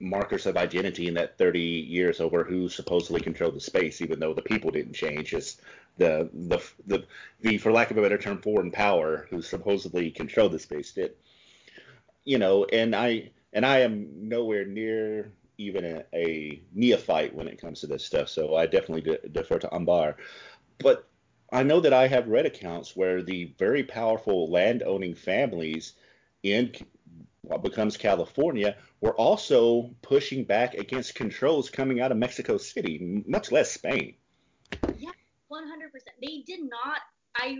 [0.00, 4.34] markers of identity in that 30 years over who supposedly controlled the space, even though
[4.34, 5.32] the people didn't change.
[5.32, 5.58] It's
[5.98, 7.04] the, the, the,
[7.40, 11.12] the, for lack of a better term, foreign power who supposedly controlled the space did.
[12.24, 17.60] You know, and I, and I am nowhere near even a, a, neophyte when it
[17.60, 20.16] comes to this stuff, so I definitely de- defer to Ambar.
[20.78, 21.08] But
[21.52, 25.94] I know that I have read accounts where the very powerful land-owning families
[26.42, 26.72] in
[27.42, 33.52] what becomes California, were also pushing back against controls coming out of Mexico City, much
[33.52, 34.14] less Spain.
[34.96, 35.10] Yeah,
[35.52, 35.60] 100%.
[36.20, 37.00] They did not.
[37.36, 37.56] I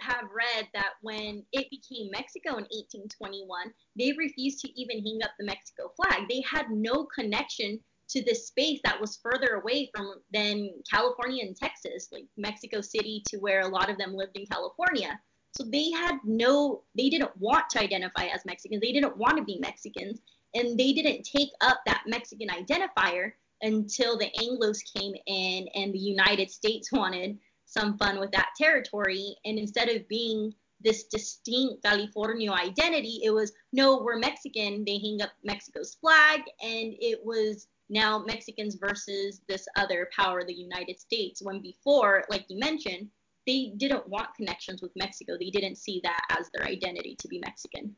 [0.00, 5.30] have read that when it became Mexico in 1821, they refused to even hang up
[5.38, 6.28] the Mexico flag.
[6.28, 11.56] They had no connection to this space that was further away from than California and
[11.56, 15.18] Texas, like Mexico City to where a lot of them lived in California.
[15.52, 18.80] So they had no, they didn't want to identify as Mexicans.
[18.80, 20.20] They didn't want to be Mexicans.
[20.54, 23.32] And they didn't take up that Mexican identifier
[23.62, 27.38] until the Anglos came in and the United States wanted
[27.76, 29.36] some fun with that territory.
[29.44, 34.84] And instead of being this distinct California identity, it was no, we're Mexican.
[34.84, 40.54] They hang up Mexico's flag, and it was now Mexicans versus this other power, the
[40.54, 41.42] United States.
[41.42, 43.08] When before, like you mentioned,
[43.46, 45.36] they didn't want connections with Mexico.
[45.38, 47.94] They didn't see that as their identity to be Mexican.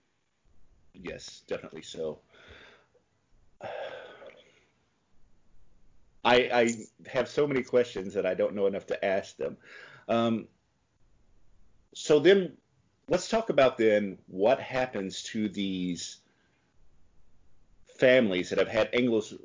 [0.93, 2.19] Yes, definitely so.
[6.29, 6.75] I, I
[7.11, 9.57] have so many questions that I don't know enough to ask them.
[10.09, 10.47] Um,
[11.95, 12.53] so then,
[13.09, 16.19] let's talk about then what happens to these
[17.99, 19.39] families that have had Anglos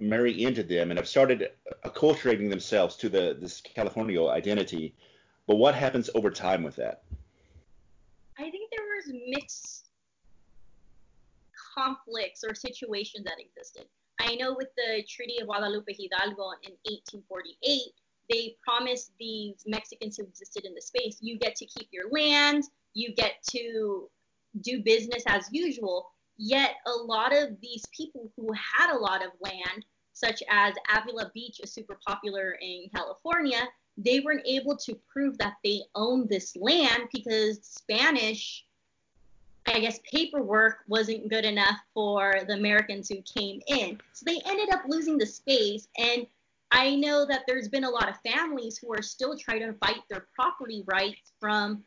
[0.00, 1.50] marry into them and have started
[1.84, 4.94] acculturating themselves to the this California identity.
[5.46, 7.02] But what happens over time with that?
[8.38, 9.90] I think there was mixed
[11.76, 13.84] conflicts or situations that existed.
[14.20, 17.80] I know with the Treaty of Guadalupe Hidalgo in 1848,
[18.30, 22.64] they promised these Mexicans who existed in the space, you get to keep your land,
[22.94, 24.08] you get to
[24.60, 26.10] do business as usual.
[26.36, 31.30] Yet a lot of these people who had a lot of land, such as Avila
[31.34, 36.56] Beach, is super popular in California, they weren't able to prove that they owned this
[36.56, 38.64] land because Spanish
[39.66, 43.98] I guess paperwork wasn't good enough for the Americans who came in.
[44.12, 45.88] So they ended up losing the space.
[45.98, 46.26] And
[46.70, 50.02] I know that there's been a lot of families who are still trying to fight
[50.10, 51.82] their property rights from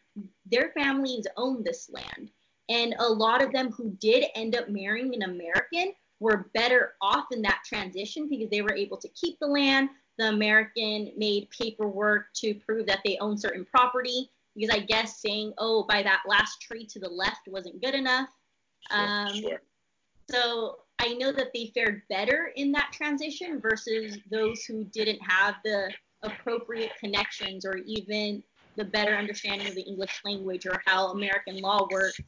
[0.45, 2.31] their families own this land.
[2.69, 7.25] And a lot of them who did end up marrying an American were better off
[7.31, 9.89] in that transition because they were able to keep the land.
[10.17, 15.53] The American made paperwork to prove that they own certain property because I guess saying,
[15.57, 18.29] oh, by that last tree to the left wasn't good enough.
[18.89, 19.61] Sure, um, sure.
[20.29, 25.55] So I know that they fared better in that transition versus those who didn't have
[25.63, 25.91] the
[26.23, 28.43] appropriate connections or even
[28.75, 32.19] the better understanding of the English language or how American law works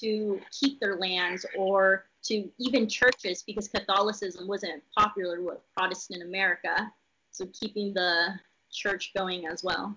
[0.00, 6.92] to keep their lands or to even churches because Catholicism wasn't popular with Protestant America.
[7.30, 8.34] So keeping the
[8.70, 9.96] church going as well.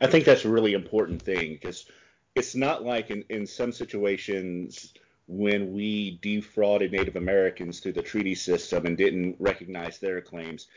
[0.00, 1.86] I think that's a really important thing because
[2.34, 4.92] it's not like in, in some situations
[5.26, 10.68] when we defrauded Native Americans through the treaty system and didn't recognize their claims.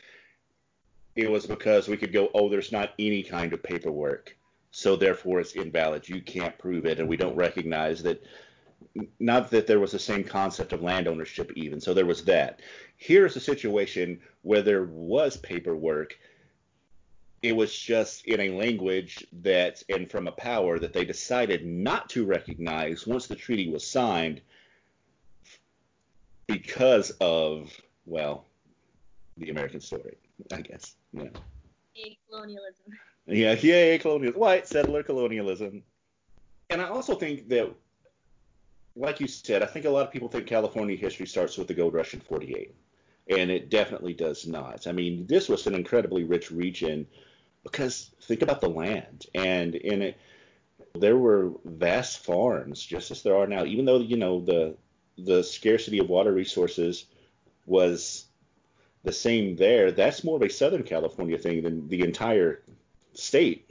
[1.16, 4.36] It was because we could go, oh, there's not any kind of paperwork,
[4.70, 6.08] so therefore it's invalid.
[6.08, 8.22] You can't prove it, and we don't recognize that.
[9.20, 11.80] Not that there was the same concept of land ownership, even.
[11.80, 12.60] So there was that.
[12.96, 16.18] Here's a situation where there was paperwork
[17.42, 22.08] it was just in a language that and from a power that they decided not
[22.10, 24.40] to recognize once the treaty was signed
[26.46, 27.72] because of
[28.06, 28.46] well
[29.36, 30.16] the American story,
[30.52, 30.94] I guess.
[31.12, 31.24] Yeah.
[31.96, 32.84] A colonialism.
[33.26, 34.40] Yeah, yeah colonialism.
[34.40, 35.82] White settler colonialism.
[36.70, 37.72] And I also think that,
[38.94, 41.74] like you said, I think a lot of people think California history starts with the
[41.74, 42.74] gold rush in 48.
[43.28, 44.86] And it definitely does not.
[44.86, 47.06] I mean, this was an incredibly rich region
[47.62, 50.18] because think about the land and in it
[50.94, 53.64] there were vast farms just as there are now.
[53.64, 54.76] Even though you know the
[55.18, 57.06] the scarcity of water resources
[57.66, 58.26] was
[59.04, 62.62] the same there that's more of a southern california thing than the entire
[63.14, 63.70] state.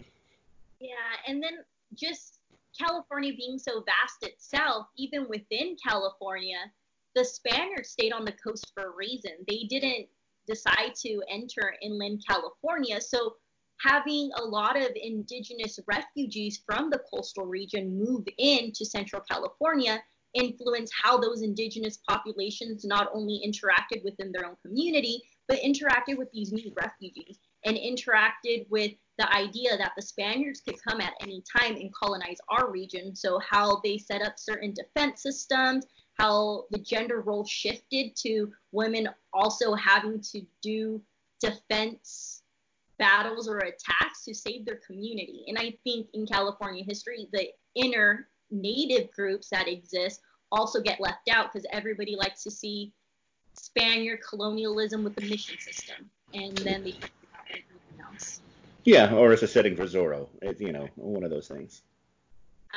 [0.79, 0.95] Yeah
[1.27, 1.59] and then
[1.95, 2.39] just
[2.77, 6.71] california being so vast itself even within california
[7.15, 9.31] the spaniards stayed on the coast for a reason.
[9.47, 10.07] They didn't
[10.47, 12.99] decide to enter inland california.
[13.01, 13.35] So
[13.83, 20.01] having a lot of indigenous refugees from the coastal region move into Central California
[20.33, 26.31] influence how those indigenous populations not only interacted within their own community, but interacted with
[26.31, 31.43] these new refugees and interacted with the idea that the Spaniards could come at any
[31.57, 33.15] time and colonize our region.
[33.15, 35.85] So, how they set up certain defense systems,
[36.17, 41.01] how the gender role shifted to women also having to do
[41.41, 42.40] defense
[43.01, 45.43] battles or attacks to save their community.
[45.47, 50.21] And I think in California history, the inner native groups that exist
[50.51, 52.93] also get left out because everybody likes to see
[53.55, 56.93] Spaniard colonialism with the mission system, and then they
[57.49, 58.39] everything else.
[58.83, 61.81] Yeah, or as a setting for Zorro, it, you know, one of those things.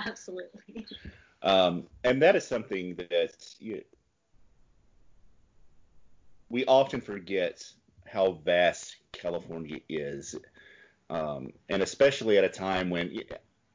[0.05, 0.87] Absolutely.
[1.43, 3.85] Um, and that is something that you,
[6.49, 7.63] we often forget
[8.07, 10.37] how vast California is,
[11.11, 13.19] um, and especially at a time when,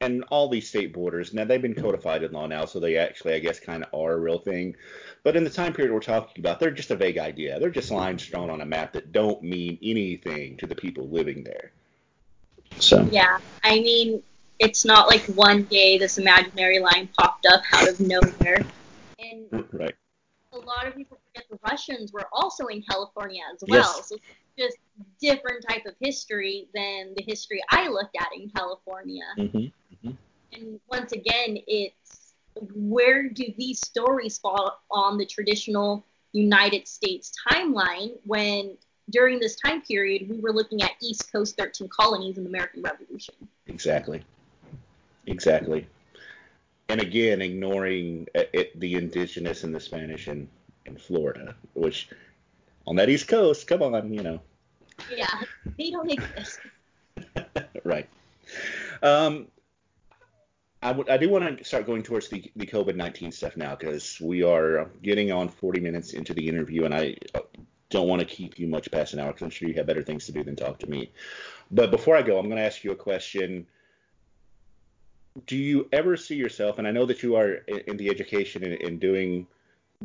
[0.00, 3.34] and all these state borders now they've been codified in law now, so they actually,
[3.34, 4.76] I guess, kind of are a real thing.
[5.22, 7.60] But in the time period we're talking about, they're just a vague idea.
[7.60, 11.44] They're just lines drawn on a map that don't mean anything to the people living
[11.44, 11.72] there.
[12.78, 13.06] So.
[13.10, 14.22] Yeah, I mean,
[14.58, 18.62] it's not like one day this imaginary line popped up out of nowhere.
[19.18, 19.94] And right.
[20.52, 23.94] a lot of people forget the Russians were also in California as well.
[23.96, 24.08] Yes.
[24.08, 24.16] So
[24.58, 24.76] just
[25.20, 29.24] different type of history than the history I looked at in California.
[29.38, 29.58] Mm-hmm.
[29.58, 30.10] Mm-hmm.
[30.52, 32.34] And once again, it's
[32.74, 38.76] where do these stories fall on the traditional United States timeline when
[39.10, 42.82] during this time period we were looking at East Coast 13 colonies in the American
[42.82, 43.34] Revolution?
[43.66, 44.22] Exactly.
[45.26, 45.86] Exactly.
[46.88, 50.48] And again, ignoring uh, it, the indigenous and the Spanish in,
[50.86, 52.08] in Florida, which
[52.86, 54.40] on that East Coast, come on, you know.
[55.14, 55.28] Yeah,
[55.78, 56.60] they don't exist.
[57.84, 58.08] right.
[59.02, 59.48] Um,
[60.82, 63.74] I, w- I do want to start going towards the, the COVID 19 stuff now
[63.74, 67.16] because we are getting on 40 minutes into the interview, and I
[67.90, 70.02] don't want to keep you much past an hour because I'm sure you have better
[70.02, 71.12] things to do than talk to me.
[71.70, 73.66] But before I go, I'm going to ask you a question
[75.46, 78.80] do you ever see yourself, and I know that you are in the education and,
[78.82, 79.46] and doing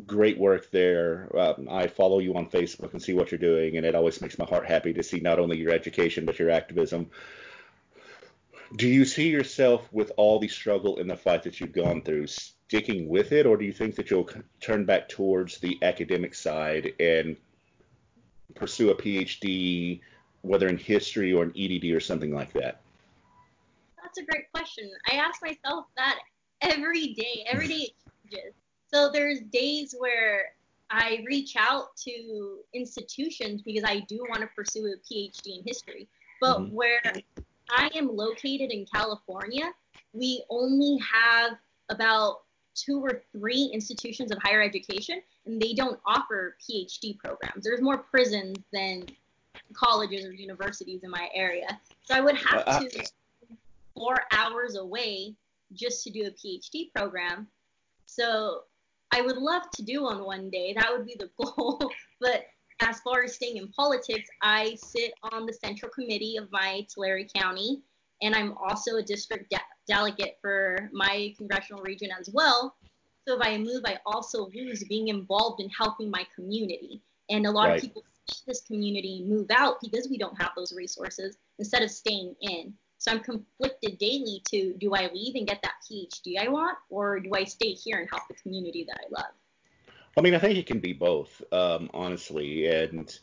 [0.04, 1.28] great work there.
[1.36, 4.38] Um, I follow you on Facebook and see what you're doing, and it always makes
[4.38, 7.10] my heart happy to see not only your education but your activism.
[8.76, 12.26] Do you see yourself with all the struggle and the fight that you've gone through
[12.26, 14.28] sticking with it, or do you think that you'll
[14.60, 17.36] turn back towards the academic side and
[18.54, 20.00] pursue a PhD,
[20.42, 22.80] whether in history or an EDD or something like that?
[24.16, 24.90] that's a great question.
[25.10, 26.18] I ask myself that
[26.60, 27.44] every day.
[27.46, 27.92] Every day it
[28.30, 28.54] changes.
[28.96, 30.52] So there's days where
[30.88, 36.08] I reach out to institutions because I do want to pursue a PhD in history.
[36.40, 36.74] But mm-hmm.
[36.74, 37.02] where
[37.68, 39.70] I am located in California,
[40.14, 41.58] we only have
[41.90, 42.44] about
[42.74, 47.64] two or three institutions of higher education, and they don't offer PhD programs.
[47.64, 49.04] There's more prisons than
[49.74, 51.66] colleges or universities in my area.
[52.04, 53.04] So I would have uh, to
[53.94, 55.34] four hours away
[55.74, 57.46] just to do a PhD program.
[58.06, 58.62] So
[59.12, 60.74] I would love to do on one day.
[60.74, 61.90] That would be the goal.
[62.20, 62.46] but
[62.80, 67.24] as far as staying in politics, I sit on the central committee of my Tulare
[67.34, 67.82] County,
[68.22, 72.76] and I'm also a district de- delegate for my congressional region as well.
[73.26, 77.02] So if I move, I also lose being involved in helping my community.
[77.28, 77.76] And a lot right.
[77.76, 78.04] of people
[78.46, 82.74] this community move out because we don't have those resources instead of staying in.
[82.98, 87.20] So I'm conflicted daily to do I leave and get that PhD I want, or
[87.20, 89.32] do I stay here and help the community that I love?
[90.16, 92.66] I mean, I think it can be both, um, honestly.
[92.66, 93.16] And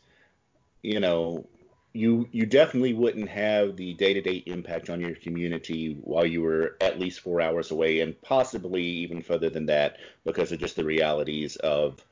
[0.82, 1.46] you know,
[1.92, 6.98] you you definitely wouldn't have the day-to-day impact on your community while you were at
[6.98, 11.56] least four hours away, and possibly even further than that, because of just the realities
[11.56, 12.04] of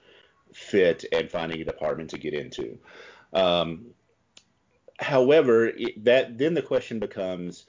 [0.52, 2.78] fit and finding a department to get into.
[3.32, 3.86] Um,
[5.02, 7.66] however, it, that then the question becomes,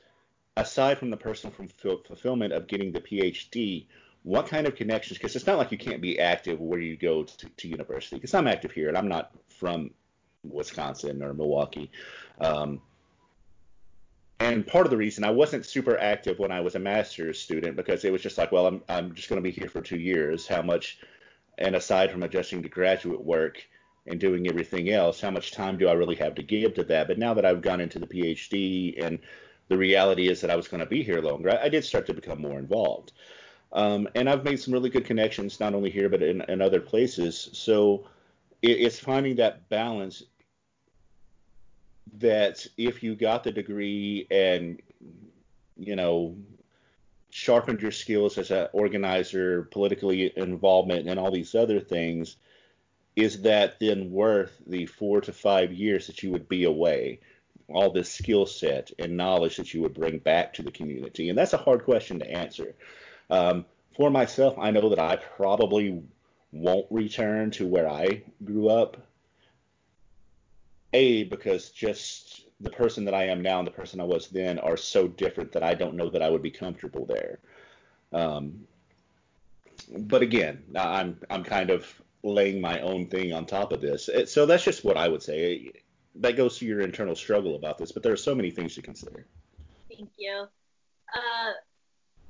[0.55, 3.85] aside from the personal fulfillment of getting the PhD,
[4.23, 5.17] what kind of connections?
[5.17, 8.15] Because it's not like you can't be active where you go to, to university.
[8.15, 9.91] Because I'm active here, and I'm not from
[10.43, 11.91] Wisconsin or Milwaukee.
[12.39, 12.81] Um,
[14.39, 17.77] and part of the reason I wasn't super active when I was a master's student
[17.77, 19.99] because it was just like, well, I'm I'm just going to be here for two
[19.99, 20.47] years.
[20.47, 20.99] How much?
[21.57, 23.63] And aside from adjusting to graduate work,
[24.05, 27.07] and doing everything else, how much time do I really have to give to that?
[27.07, 29.19] But now that I've gone into the PhD and
[29.69, 32.05] the reality is that I was going to be here longer, I, I did start
[32.07, 33.13] to become more involved.
[33.71, 36.81] Um, and I've made some really good connections, not only here, but in, in other
[36.81, 37.49] places.
[37.53, 38.05] So
[38.61, 40.23] it, it's finding that balance
[42.17, 44.81] that if you got the degree and,
[45.77, 46.35] you know,
[47.29, 52.35] sharpened your skills as an organizer, politically involvement, and all these other things–
[53.15, 57.19] is that then worth the four to five years that you would be away?
[57.69, 61.29] All this skill set and knowledge that you would bring back to the community?
[61.29, 62.75] And that's a hard question to answer.
[63.29, 66.01] Um, for myself, I know that I probably
[66.51, 68.97] won't return to where I grew up.
[70.93, 74.59] A, because just the person that I am now and the person I was then
[74.59, 77.39] are so different that I don't know that I would be comfortable there.
[78.11, 78.67] Um,
[79.97, 84.09] but again, I'm I'm kind of laying my own thing on top of this.
[84.27, 85.71] So that's just what I would say.
[86.15, 88.81] That goes to your internal struggle about this, but there are so many things to
[88.81, 89.25] consider.
[89.89, 90.45] Thank you.
[91.13, 91.51] Uh,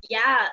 [0.09, 0.47] yeah,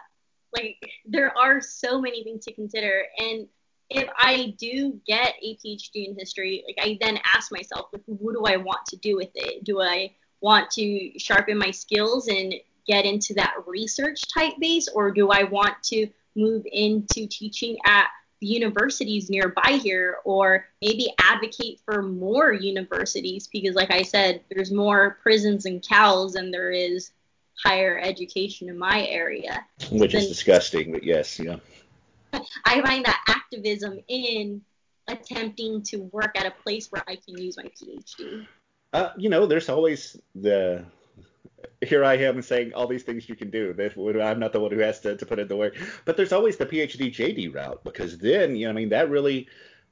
[0.56, 3.48] like there are so many things to consider, and
[3.88, 8.34] if I do get a PhD in history, like I then ask myself, like, what
[8.34, 9.64] do I want to do with it?
[9.64, 12.54] Do I want to sharpen my skills and
[12.86, 18.06] get into that research type base, or do I want to move into teaching at
[18.40, 23.48] universities nearby here, or maybe advocate for more universities?
[23.52, 27.12] Because, like I said, there's more prisons and cows than there is
[27.62, 29.64] higher education in my area.
[29.90, 31.56] Which is disgusting, but yes, yeah.
[32.64, 34.62] I find that activism in
[35.08, 38.46] attempting to work at a place where I can use my PhD.
[38.92, 40.84] Uh, you know, there's always the
[41.82, 43.74] here I am saying all these things you can do.
[44.22, 45.76] I'm not the one who has to, to put in the work.
[46.04, 49.48] But there's always the PhD JD route because then, you know, I mean, that really,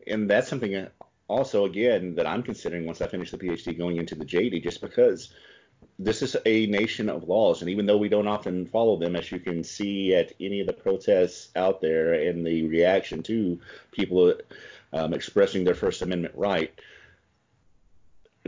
[0.07, 0.87] and that's something
[1.29, 4.81] also, again, that I'm considering once I finish the PhD going into the JD just
[4.81, 5.33] because
[5.99, 7.61] this is a nation of laws.
[7.61, 10.66] And even though we don't often follow them, as you can see at any of
[10.66, 13.61] the protests out there and the reaction to
[13.91, 14.35] people
[14.93, 16.73] um, expressing their First Amendment right,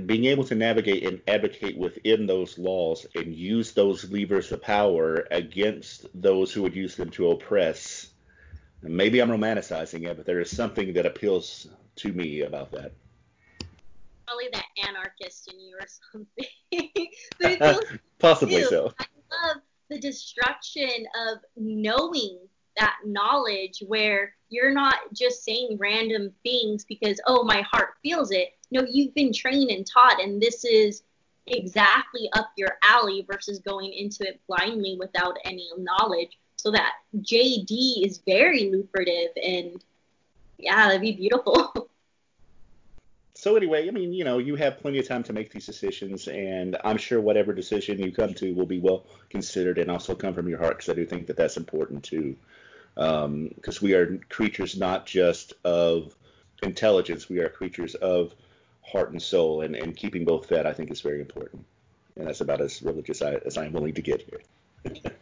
[0.06, 5.26] being able to navigate and advocate within those laws and use those levers of power
[5.30, 8.08] against those who would use them to oppress.
[8.82, 12.92] Maybe I'm romanticizing it, but there is something that appeals to me about that.
[14.26, 17.88] Probably that anarchist in you or something.
[18.18, 18.92] Possibly so.
[18.98, 19.04] I
[19.46, 22.38] love the destruction of knowing
[22.80, 28.56] that knowledge where you're not just saying random things because, oh, my heart feels it.
[28.70, 31.02] No, you've been trained and taught, and this is
[31.46, 36.38] exactly up your alley versus going into it blindly without any knowledge.
[36.56, 39.82] So that JD is very lucrative, and
[40.58, 41.88] yeah, that'd be beautiful.
[43.34, 46.28] so anyway, I mean, you know, you have plenty of time to make these decisions,
[46.28, 50.34] and I'm sure whatever decision you come to will be well considered and also come
[50.34, 52.36] from your heart, because I do think that that's important too
[52.94, 56.14] because um, we are creatures not just of
[56.62, 58.34] intelligence, we are creatures of
[58.82, 61.64] heart and soul, and, and keeping both fed, I think, is very important.
[62.16, 65.02] And that's about as religious as I am willing to get here.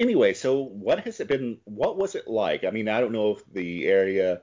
[0.00, 1.58] anyway, so what has it been?
[1.64, 2.64] What was it like?
[2.64, 4.42] I mean, I don't know if the area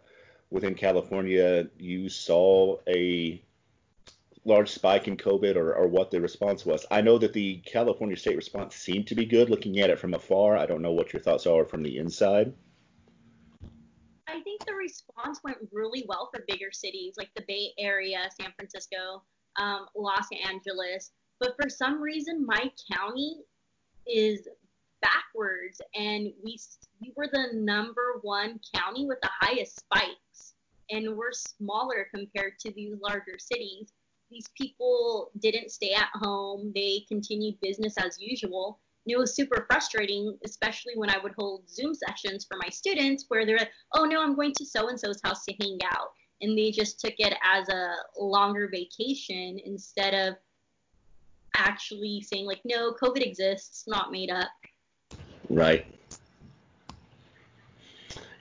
[0.50, 3.42] within California you saw a
[4.50, 6.86] large spike in COVID or, or what the response was.
[6.92, 10.14] I know that the California state response seemed to be good looking at it from
[10.14, 10.58] afar.
[10.58, 12.52] I don't know what your thoughts are from the inside.
[14.28, 18.52] I think the response went really well for bigger cities like the Bay Area, San
[18.56, 19.24] Francisco,
[19.58, 21.12] um, Los Angeles.
[21.40, 23.38] But for some reason, my county
[24.06, 24.48] is
[25.02, 26.60] backwards, and we
[27.00, 30.56] we were the number one county with the highest spikes,
[30.90, 33.94] and we're smaller compared to these larger cities
[34.30, 36.72] these people didn't stay at home.
[36.76, 38.80] They continued business as usual.
[39.06, 43.26] And it was super frustrating, especially when I would hold Zoom sessions for my students
[43.28, 46.12] where they're like, oh no, I'm going to so and so's house to hang out.
[46.42, 50.36] And they just took it as a longer vacation instead of
[51.56, 54.48] actually saying, like, no, COVID exists, not made up.
[55.50, 55.86] Right.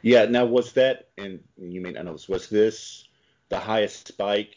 [0.03, 0.27] Yeah.
[0.27, 3.09] Now, was that, and you may not know this, was this
[3.49, 4.55] the highest spike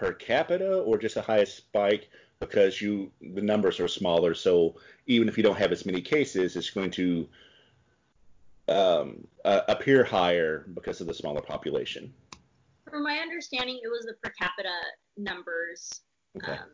[0.00, 2.08] per capita or just the highest spike
[2.40, 4.32] because you the numbers are smaller.
[4.32, 4.76] So
[5.06, 7.28] even if you don't have as many cases it's going to
[8.68, 12.12] um, uh, appear higher because of the smaller population.
[12.88, 14.74] From my understanding it was the per capita
[15.18, 16.00] numbers
[16.38, 16.52] okay.
[16.52, 16.70] um,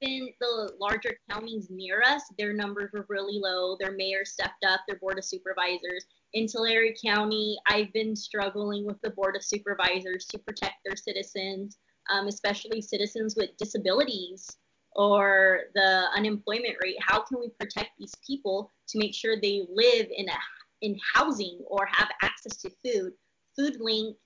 [0.00, 3.76] in the larger counties near us their numbers were really low.
[3.80, 6.06] Their mayor stepped up their board of supervisors.
[6.34, 11.78] In Tulare County, I've been struggling with the Board of Supervisors to protect their citizens
[12.08, 14.56] um, especially citizens with disabilities
[14.92, 16.96] or the unemployment rate.
[17.00, 20.38] How can we protect these people to make sure they live in a
[20.80, 23.12] in housing or have access to food?
[23.56, 24.16] Food Link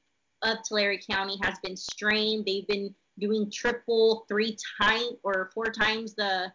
[0.43, 2.45] of Tulare County has been strained.
[2.47, 6.53] They've been doing triple, three times or four times the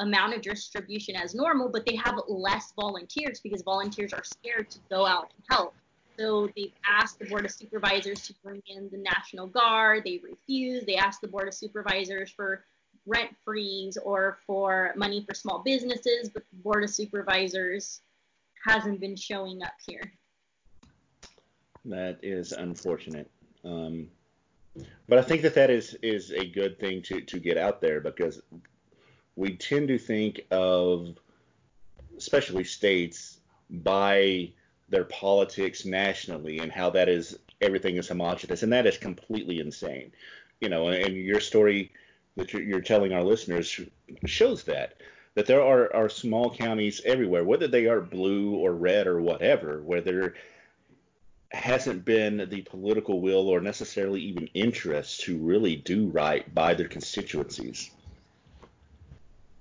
[0.00, 4.78] amount of distribution as normal, but they have less volunteers because volunteers are scared to
[4.90, 5.74] go out and help.
[6.18, 10.02] So they've asked the Board of Supervisors to bring in the National Guard.
[10.04, 10.86] They refused.
[10.86, 12.64] They asked the Board of Supervisors for
[13.06, 18.00] rent freeze or for money for small businesses, but the Board of Supervisors
[18.66, 20.12] hasn't been showing up here.
[21.84, 23.30] That is unfortunate.
[23.64, 24.08] Um,
[25.08, 28.00] but I think that that is, is a good thing to, to get out there
[28.00, 28.40] because
[29.36, 31.18] we tend to think of,
[32.16, 33.40] especially states,
[33.70, 34.52] by
[34.88, 40.12] their politics nationally and how that is everything is homogenous, and that is completely insane.
[40.60, 41.92] You know, and your story
[42.36, 43.80] that you're, telling our listeners
[44.26, 44.94] shows that
[45.34, 49.82] that there are, are small counties everywhere, whether they are blue or red or whatever,
[49.82, 50.34] where there
[51.50, 56.88] hasn't been the political will or necessarily even interest to really do right by their
[56.88, 57.90] constituencies.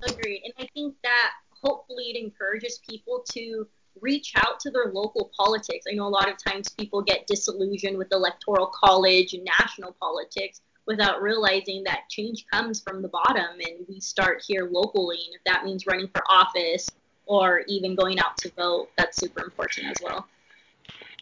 [0.07, 0.43] Agreed.
[0.43, 3.67] And I think that hopefully it encourages people to
[4.03, 5.85] reach out to their local politics.
[5.89, 10.61] I know a lot of times people get disillusioned with electoral college and national politics
[10.85, 15.19] without realizing that change comes from the bottom and we start here locally.
[15.25, 16.89] And if that means running for office
[17.25, 20.27] or even going out to vote, that's super important as well.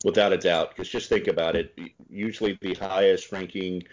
[0.03, 1.77] Without a doubt, because just think about it.
[2.09, 3.83] Usually, the highest ranking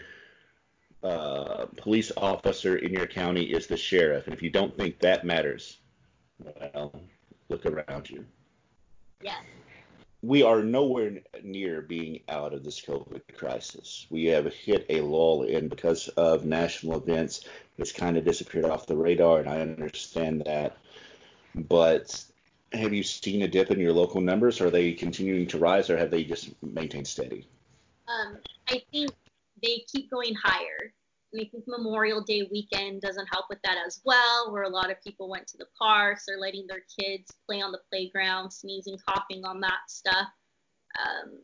[1.03, 4.25] uh, police officer in your county is the sheriff.
[4.25, 5.81] And if you don't think that matters,
[6.39, 6.99] well,
[7.47, 8.25] look around you.
[9.21, 9.39] Yeah.
[10.21, 14.05] We are nowhere near being out of this COVID crisis.
[14.09, 17.45] We have hit a lull in because of national events.
[17.77, 20.77] It's kind of disappeared off the radar, and I understand that.
[21.55, 22.23] But
[22.73, 24.59] have you seen a dip in your local numbers?
[24.59, 27.47] Are they continuing to rise, or have they just maintained steady?
[28.07, 29.11] Um, I think
[29.63, 30.93] they keep going higher.
[31.35, 35.01] I think Memorial Day weekend doesn't help with that as well, where a lot of
[35.03, 39.45] people went to the parks, they're letting their kids play on the playground, sneezing, coughing
[39.45, 40.27] on that stuff.
[40.99, 41.39] Um,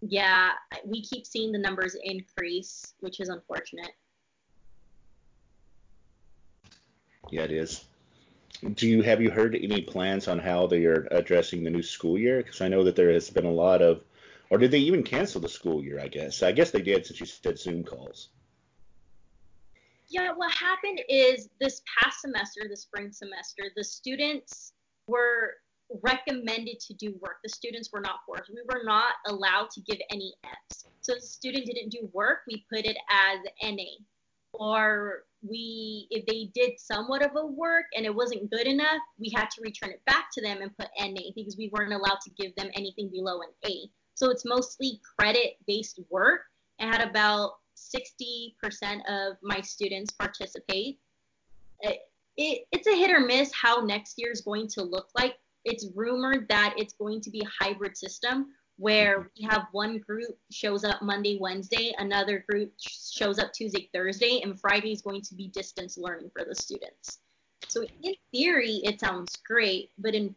[0.00, 0.52] yeah,
[0.86, 3.92] we keep seeing the numbers increase, which is unfortunate.
[7.30, 7.84] Yeah, it is.
[8.74, 12.18] Do you have you heard any plans on how they are addressing the new school
[12.18, 12.38] year?
[12.38, 14.02] Because I know that there has been a lot of,
[14.50, 16.00] or did they even cancel the school year?
[16.00, 16.42] I guess.
[16.42, 18.28] I guess they did since you said Zoom calls.
[20.12, 24.74] Yeah, what happened is this past semester, the spring semester, the students
[25.06, 25.54] were
[26.02, 27.36] recommended to do work.
[27.42, 28.50] The students were not forced.
[28.50, 30.84] We were not allowed to give any Fs.
[31.00, 34.04] So the student didn't do work, we put it as NA.
[34.52, 39.32] Or we, if they did somewhat of a work and it wasn't good enough, we
[39.34, 42.30] had to return it back to them and put NA because we weren't allowed to
[42.38, 43.88] give them anything below an A.
[44.14, 46.42] So it's mostly credit based work.
[46.78, 47.52] I had about
[47.94, 50.98] 60% of my students participate.
[51.80, 52.00] It,
[52.36, 55.36] it, it's a hit or miss how next year is going to look like.
[55.64, 60.36] It's rumored that it's going to be a hybrid system where we have one group
[60.50, 65.34] shows up Monday, Wednesday, another group shows up Tuesday, Thursday, and Friday is going to
[65.34, 67.18] be distance learning for the students.
[67.68, 70.34] So in theory, it sounds great, but in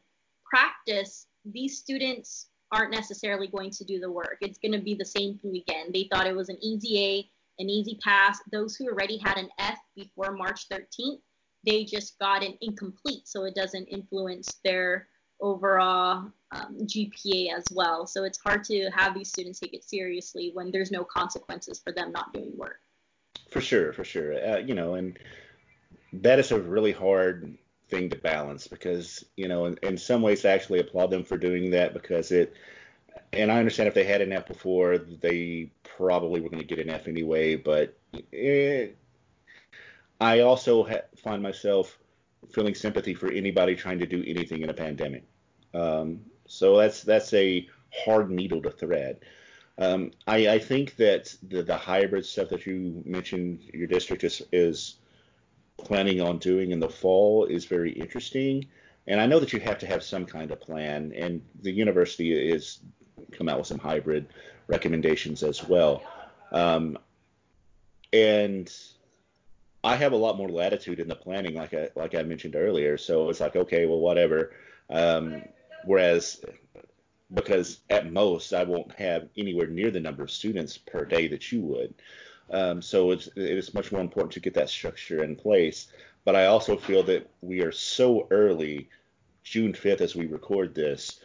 [0.48, 4.38] practice, these students aren't necessarily going to do the work.
[4.42, 5.92] It's going to be the same thing again.
[5.94, 7.30] They thought it was an easy A,
[7.60, 8.40] an easy pass.
[8.52, 11.20] Those who already had an F before March 13th,
[11.66, 15.08] they just got an incomplete, so it doesn't influence their
[15.42, 18.08] overall um, GPA as well.
[18.08, 21.92] So it's hard to have these students take it seriously when there's no consequences for
[21.92, 22.80] them not doing work.
[23.52, 24.34] For sure, for sure.
[24.34, 25.18] Uh, you know, and
[26.14, 27.58] that is a really hard
[27.90, 31.38] thing to balance because, you know, in, in some ways I actually applaud them for
[31.38, 32.54] doing that because it
[33.34, 36.80] and I understand if they had an F before, they probably were going to get
[36.80, 37.56] an F anyway.
[37.56, 37.98] But
[38.34, 38.88] eh,
[40.20, 41.98] I also ha- find myself
[42.52, 45.24] feeling sympathy for anybody trying to do anything in a pandemic.
[45.74, 49.20] Um, so that's that's a hard needle to thread.
[49.78, 54.42] Um, I, I, think that the, the hybrid stuff that you mentioned your district is,
[54.54, 55.00] is
[55.78, 58.66] planning on doing in the fall is very interesting.
[59.08, 62.32] And I know that you have to have some kind of plan, and the university
[62.32, 62.80] is
[63.32, 64.28] come out with some hybrid
[64.68, 66.04] recommendations as well.
[66.52, 66.98] Um,
[68.14, 68.72] and
[69.84, 72.98] I have a lot more latitude in the planning, like I like I mentioned earlier.
[72.98, 74.54] So it's like, okay, well, whatever.
[74.90, 75.44] Um,
[75.84, 76.44] whereas
[77.34, 81.52] because at most I won't have anywhere near the number of students per day that
[81.52, 81.94] you would.
[82.50, 85.88] Um, so it's it's much more important to get that structure in place.
[86.24, 88.90] But I also feel that we are so early,
[89.44, 91.20] June 5th, as we record this,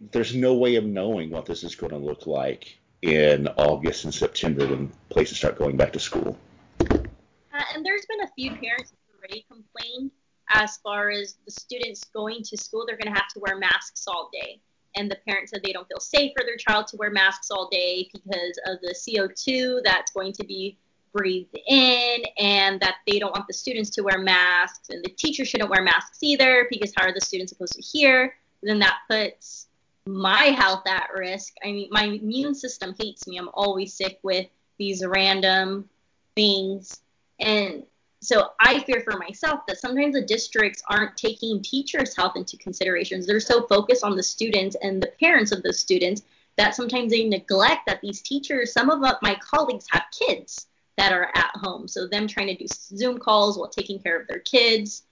[0.00, 4.14] there's no way of knowing what this is going to look like in August and
[4.14, 6.36] September when places start going back to school.
[6.80, 10.10] Uh, and there's been a few parents who already complained
[10.50, 14.06] as far as the students going to school, they're going to have to wear masks
[14.06, 14.60] all day.
[14.96, 17.68] And the parents said they don't feel safe for their child to wear masks all
[17.68, 20.78] day because of the CO2 that's going to be
[21.12, 25.48] breathed in, and that they don't want the students to wear masks, and the teachers
[25.48, 28.34] shouldn't wear masks either because how are the students supposed to hear?
[28.62, 29.67] then that puts
[30.08, 31.54] my health at risk.
[31.62, 33.36] I mean, my immune system hates me.
[33.36, 34.46] I'm always sick with
[34.78, 35.88] these random
[36.34, 37.02] things.
[37.40, 37.84] And
[38.20, 43.26] so I fear for myself that sometimes the districts aren't taking teachers' health into considerations.
[43.26, 46.22] They're so focused on the students and the parents of the students
[46.56, 51.30] that sometimes they neglect that these teachers, some of my colleagues have kids that are
[51.34, 51.86] at home.
[51.86, 55.04] So them trying to do Zoom calls while taking care of their kids,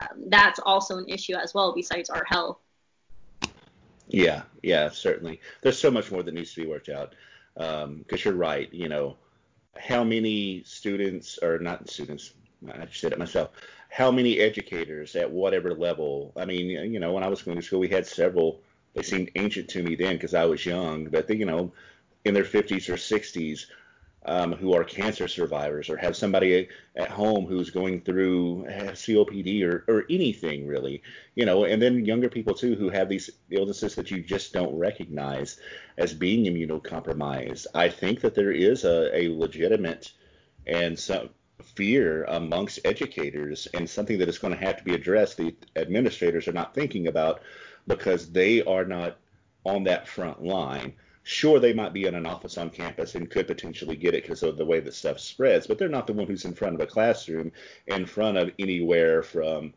[0.00, 2.58] um, that's also an issue as well besides our health.
[4.12, 5.40] Yeah, yeah, certainly.
[5.62, 7.14] There's so much more that needs to be worked out.
[7.54, 9.16] Because um, you're right, you know,
[9.78, 12.34] how many students, or not students,
[12.72, 13.50] I just said it myself,
[13.88, 16.32] how many educators at whatever level?
[16.36, 18.62] I mean, you know, when I was going to school, we had several.
[18.94, 21.72] They seemed ancient to me then because I was young, but they, you know,
[22.24, 23.66] in their 50s or 60s
[24.24, 29.84] um, who are cancer survivors or have somebody at home who's going through COPD or,
[29.88, 31.02] or anything really,
[31.34, 34.78] you know, and then younger people too who have these illnesses that you just don't
[34.78, 35.58] recognize
[35.98, 37.66] as being immunocompromised.
[37.74, 40.12] I think that there is a, a legitimate
[40.66, 41.30] and some
[41.62, 45.36] fear amongst educators and something that is going to have to be addressed.
[45.36, 47.40] The administrators are not thinking about
[47.88, 49.18] because they are not
[49.64, 50.92] on that front line
[51.24, 54.42] sure they might be in an office on campus and could potentially get it because
[54.42, 56.80] of the way that stuff spreads, but they're not the one who's in front of
[56.80, 57.52] a classroom,
[57.86, 59.72] in front of anywhere from,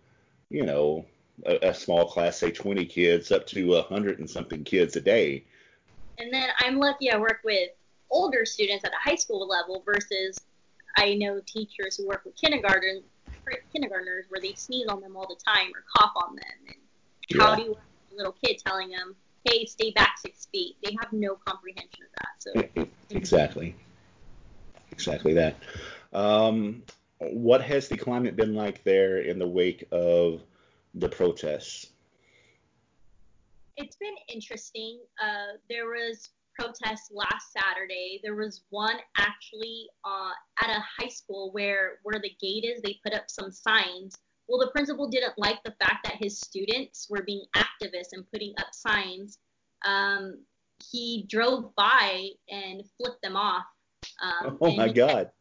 [0.49, 1.05] you know,
[1.45, 5.43] a, a small class, say 20 kids, up to 100 and something kids a day.
[6.17, 7.69] And then I'm lucky I work with
[8.09, 10.39] older students at a high school level versus
[10.97, 13.03] I know teachers who work with kindergarten
[13.71, 16.43] kindergartners where they sneeze on them all the time or cough on them.
[16.67, 16.75] And
[17.29, 17.43] yeah.
[17.43, 17.79] how do you work
[18.09, 19.15] with a little kid telling them,
[19.45, 20.75] hey, stay back six feet.
[20.83, 22.75] They have no comprehension of that.
[22.75, 22.85] So
[23.15, 23.75] exactly,
[24.91, 25.55] exactly that.
[26.13, 26.83] Um,
[27.19, 30.41] what has the climate been like there in the wake of
[30.95, 31.87] the protests?
[33.77, 34.99] It's been interesting.
[35.21, 38.19] Uh, there was protests last Saturday.
[38.23, 40.31] There was one actually uh,
[40.61, 42.81] at a high school where where the gate is.
[42.81, 44.17] They put up some signs
[44.47, 48.53] well, the principal didn't like the fact that his students were being activists and putting
[48.59, 49.39] up signs.
[49.85, 50.43] Um,
[50.91, 53.65] he drove by and flipped them off.
[54.21, 55.07] Um, oh my God.
[55.07, 55.35] Kept,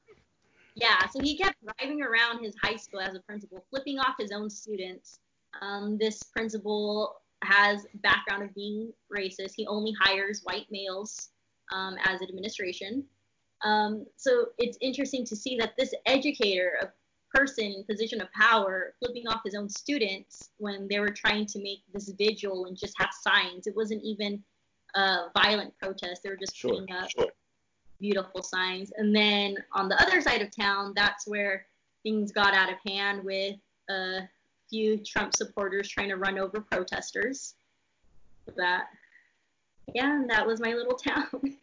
[0.74, 4.32] yeah, so he kept driving around his high school as a principal, flipping off his
[4.32, 5.18] own students.
[5.60, 9.52] Um, this principal has background of being racist.
[9.56, 11.30] He only hires white males
[11.72, 13.04] um, as administration.
[13.62, 16.94] Um, so it's interesting to see that this educator,
[17.34, 21.58] person in position of power flipping off his own students when they were trying to
[21.60, 23.66] make this vigil and just have signs.
[23.66, 24.42] It wasn't even
[24.94, 26.22] a violent protest.
[26.22, 27.28] They were just sure, putting up sure.
[28.00, 28.92] beautiful signs.
[28.96, 31.66] And then on the other side of town, that's where
[32.02, 33.56] things got out of hand with
[33.90, 34.20] a
[34.70, 37.54] few Trump supporters trying to run over protesters.
[38.56, 38.84] That,
[39.94, 41.28] yeah, and that was my little town.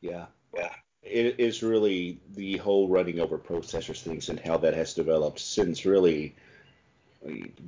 [0.00, 0.26] yeah,
[0.56, 5.40] yeah it is really the whole running over protesters things and how that has developed
[5.40, 6.34] since really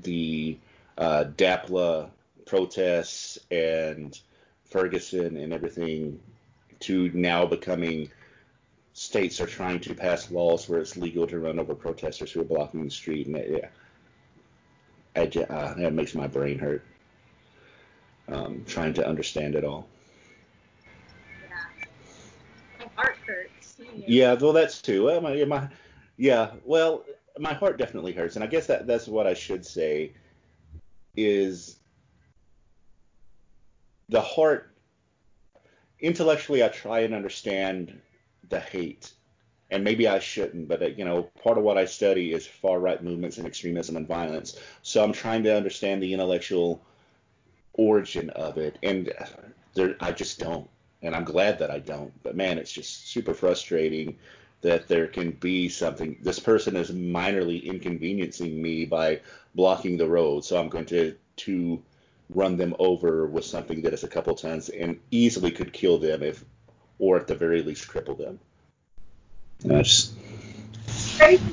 [0.03, 0.57] the
[0.99, 2.09] uh, DAPLA
[2.47, 4.21] protests and
[4.65, 6.21] Ferguson and everything
[6.81, 8.11] to now becoming
[8.93, 12.45] states are trying to pass laws where it's legal to run over protesters who are
[12.45, 13.71] blocking the street and it,
[15.35, 16.85] yeah, uh, that makes my brain hurt
[18.29, 19.89] um, trying to understand it all.
[23.95, 25.05] Yeah, well, that's too.
[25.05, 25.69] Well, my, my,
[26.17, 27.05] yeah, well,
[27.39, 30.15] my heart definitely hurts, and I guess that that's what I should say
[31.17, 31.79] is
[34.09, 34.71] the heart.
[36.01, 37.99] Intellectually, I try and understand
[38.49, 39.13] the hate,
[39.71, 42.79] and maybe I shouldn't, but uh, you know, part of what I study is far
[42.79, 44.59] right movements and extremism and violence.
[44.83, 46.83] So I'm trying to understand the intellectual
[47.73, 49.13] origin of it, and
[49.75, 50.69] there, I just don't
[51.05, 52.13] and I'm glad that I don't.
[52.23, 54.17] But man, it's just super frustrating
[54.63, 56.17] that there can be something.
[56.23, 59.21] This person is minorly inconveniencing me by
[59.55, 61.83] blocking the road, so I'm going to to
[62.31, 66.23] run them over with something that is a couple tons and easily could kill them
[66.23, 66.43] if,
[66.99, 68.41] or at the very least cripple them.
[69.61, 70.15] That's
[71.17, 71.45] crazy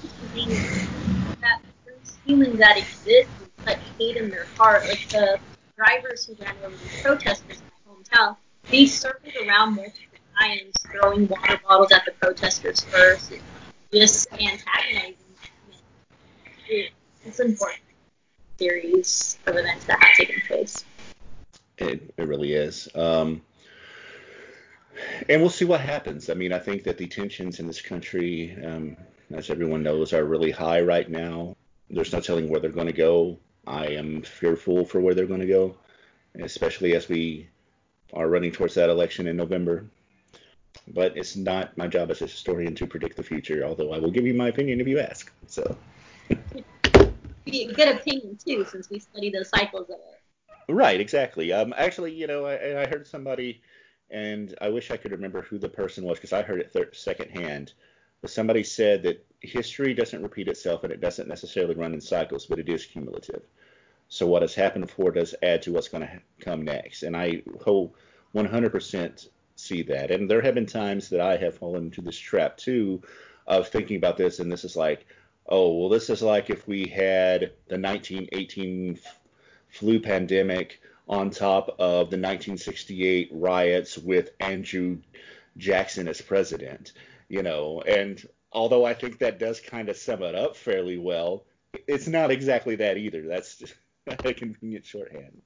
[1.41, 5.39] that there's humans that exist with such hate in their heart, like the
[5.75, 8.37] drivers who ran over the protesters in my hometown
[8.71, 13.33] they circled around multiple times, throwing water bottles at the protesters first,
[13.93, 15.15] just antagonizing
[16.69, 16.85] them.
[17.39, 17.81] Important
[18.57, 20.85] series of events that have taken place.
[21.77, 22.87] It, it really is.
[22.95, 23.41] Um,
[25.29, 26.29] and we'll see what happens.
[26.29, 28.97] I mean, I think that the tensions in this country, um,
[29.31, 31.55] as everyone knows, are really high right now.
[31.89, 33.37] There's no telling where they're going to go.
[33.67, 35.75] I am fearful for where they're going to go,
[36.39, 37.49] especially as we
[38.13, 39.85] are running towards that election in November.
[40.93, 43.63] but it's not my job as a historian to predict the future.
[43.63, 45.31] Although I will give you my opinion if you ask.
[45.47, 45.77] So.
[47.45, 50.71] Be a good opinion too, since we study the cycles of it.
[50.71, 51.51] Right, exactly.
[51.51, 53.61] Um, actually, you know, I, I heard somebody,
[54.09, 56.93] and I wish I could remember who the person was because I heard it thir-
[56.93, 57.73] secondhand.
[58.21, 62.45] But somebody said that history doesn't repeat itself and it doesn't necessarily run in cycles,
[62.45, 63.41] but it is cumulative.
[64.13, 67.43] So what has happened before does add to what's going to come next, and I
[67.63, 67.95] hope
[68.35, 70.11] 100% see that.
[70.11, 73.01] And there have been times that I have fallen into this trap too,
[73.47, 75.05] of thinking about this, and this is like,
[75.47, 78.99] oh, well, this is like if we had the 1918
[79.69, 84.97] flu pandemic on top of the 1968 riots with Andrew
[85.55, 86.91] Jackson as president,
[87.29, 91.45] you know, and although I think that does kind of sum it up fairly well,
[91.87, 93.25] it's not exactly that either.
[93.25, 93.63] That's
[94.25, 95.41] a convenient shorthand.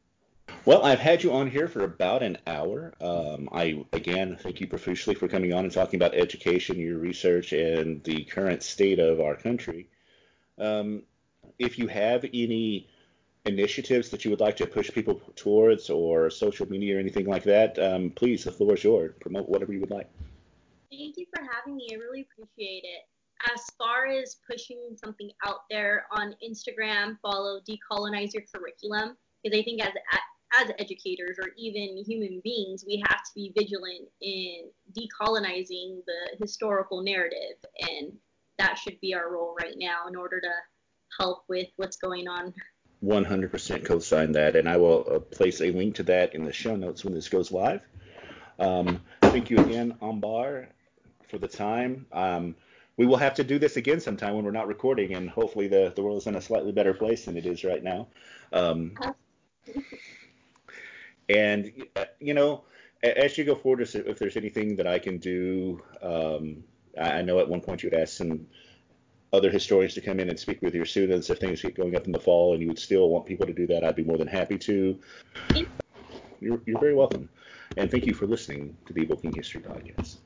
[0.65, 2.93] Well, I've had you on here for about an hour.
[3.01, 7.53] Um, I again thank you profusely for coming on and talking about education, your research,
[7.53, 9.89] and the current state of our country.
[10.57, 11.03] Um,
[11.59, 12.89] if you have any
[13.45, 17.43] initiatives that you would like to push people towards, or social media or anything like
[17.43, 19.13] that, um, please, the floor is yours.
[19.19, 20.09] Promote whatever you would like.
[20.89, 21.89] Thank you for having me.
[21.91, 23.07] I really appreciate it.
[23.53, 29.63] As far as pushing something out there on Instagram, follow Decolonize Your Curriculum because I
[29.63, 29.93] think as
[30.59, 37.01] as educators or even human beings, we have to be vigilant in decolonizing the historical
[37.01, 38.13] narrative, and
[38.57, 40.51] that should be our role right now in order to
[41.19, 42.53] help with what's going on.
[43.03, 46.75] 100% co-sign that, and I will uh, place a link to that in the show
[46.75, 47.81] notes when this goes live.
[48.57, 50.69] Um, thank you again, Ambar,
[51.29, 52.07] for the time.
[52.11, 52.55] Um,
[52.97, 55.91] we will have to do this again sometime when we're not recording, and hopefully the,
[55.95, 58.07] the world is in a slightly better place than it is right now.
[58.53, 58.93] Um,
[61.29, 61.71] and
[62.19, 62.63] you know,
[63.03, 66.63] as you go forward, if there's anything that I can do, um,
[66.99, 68.47] I know at one point you would asked some
[69.33, 72.05] other historians to come in and speak with your students if things get going up
[72.05, 73.83] in the fall, and you would still want people to do that.
[73.83, 74.97] I'd be more than happy to.
[76.39, 77.27] You're, you're very welcome,
[77.75, 80.17] and thank you for listening to the Evoking History podcast.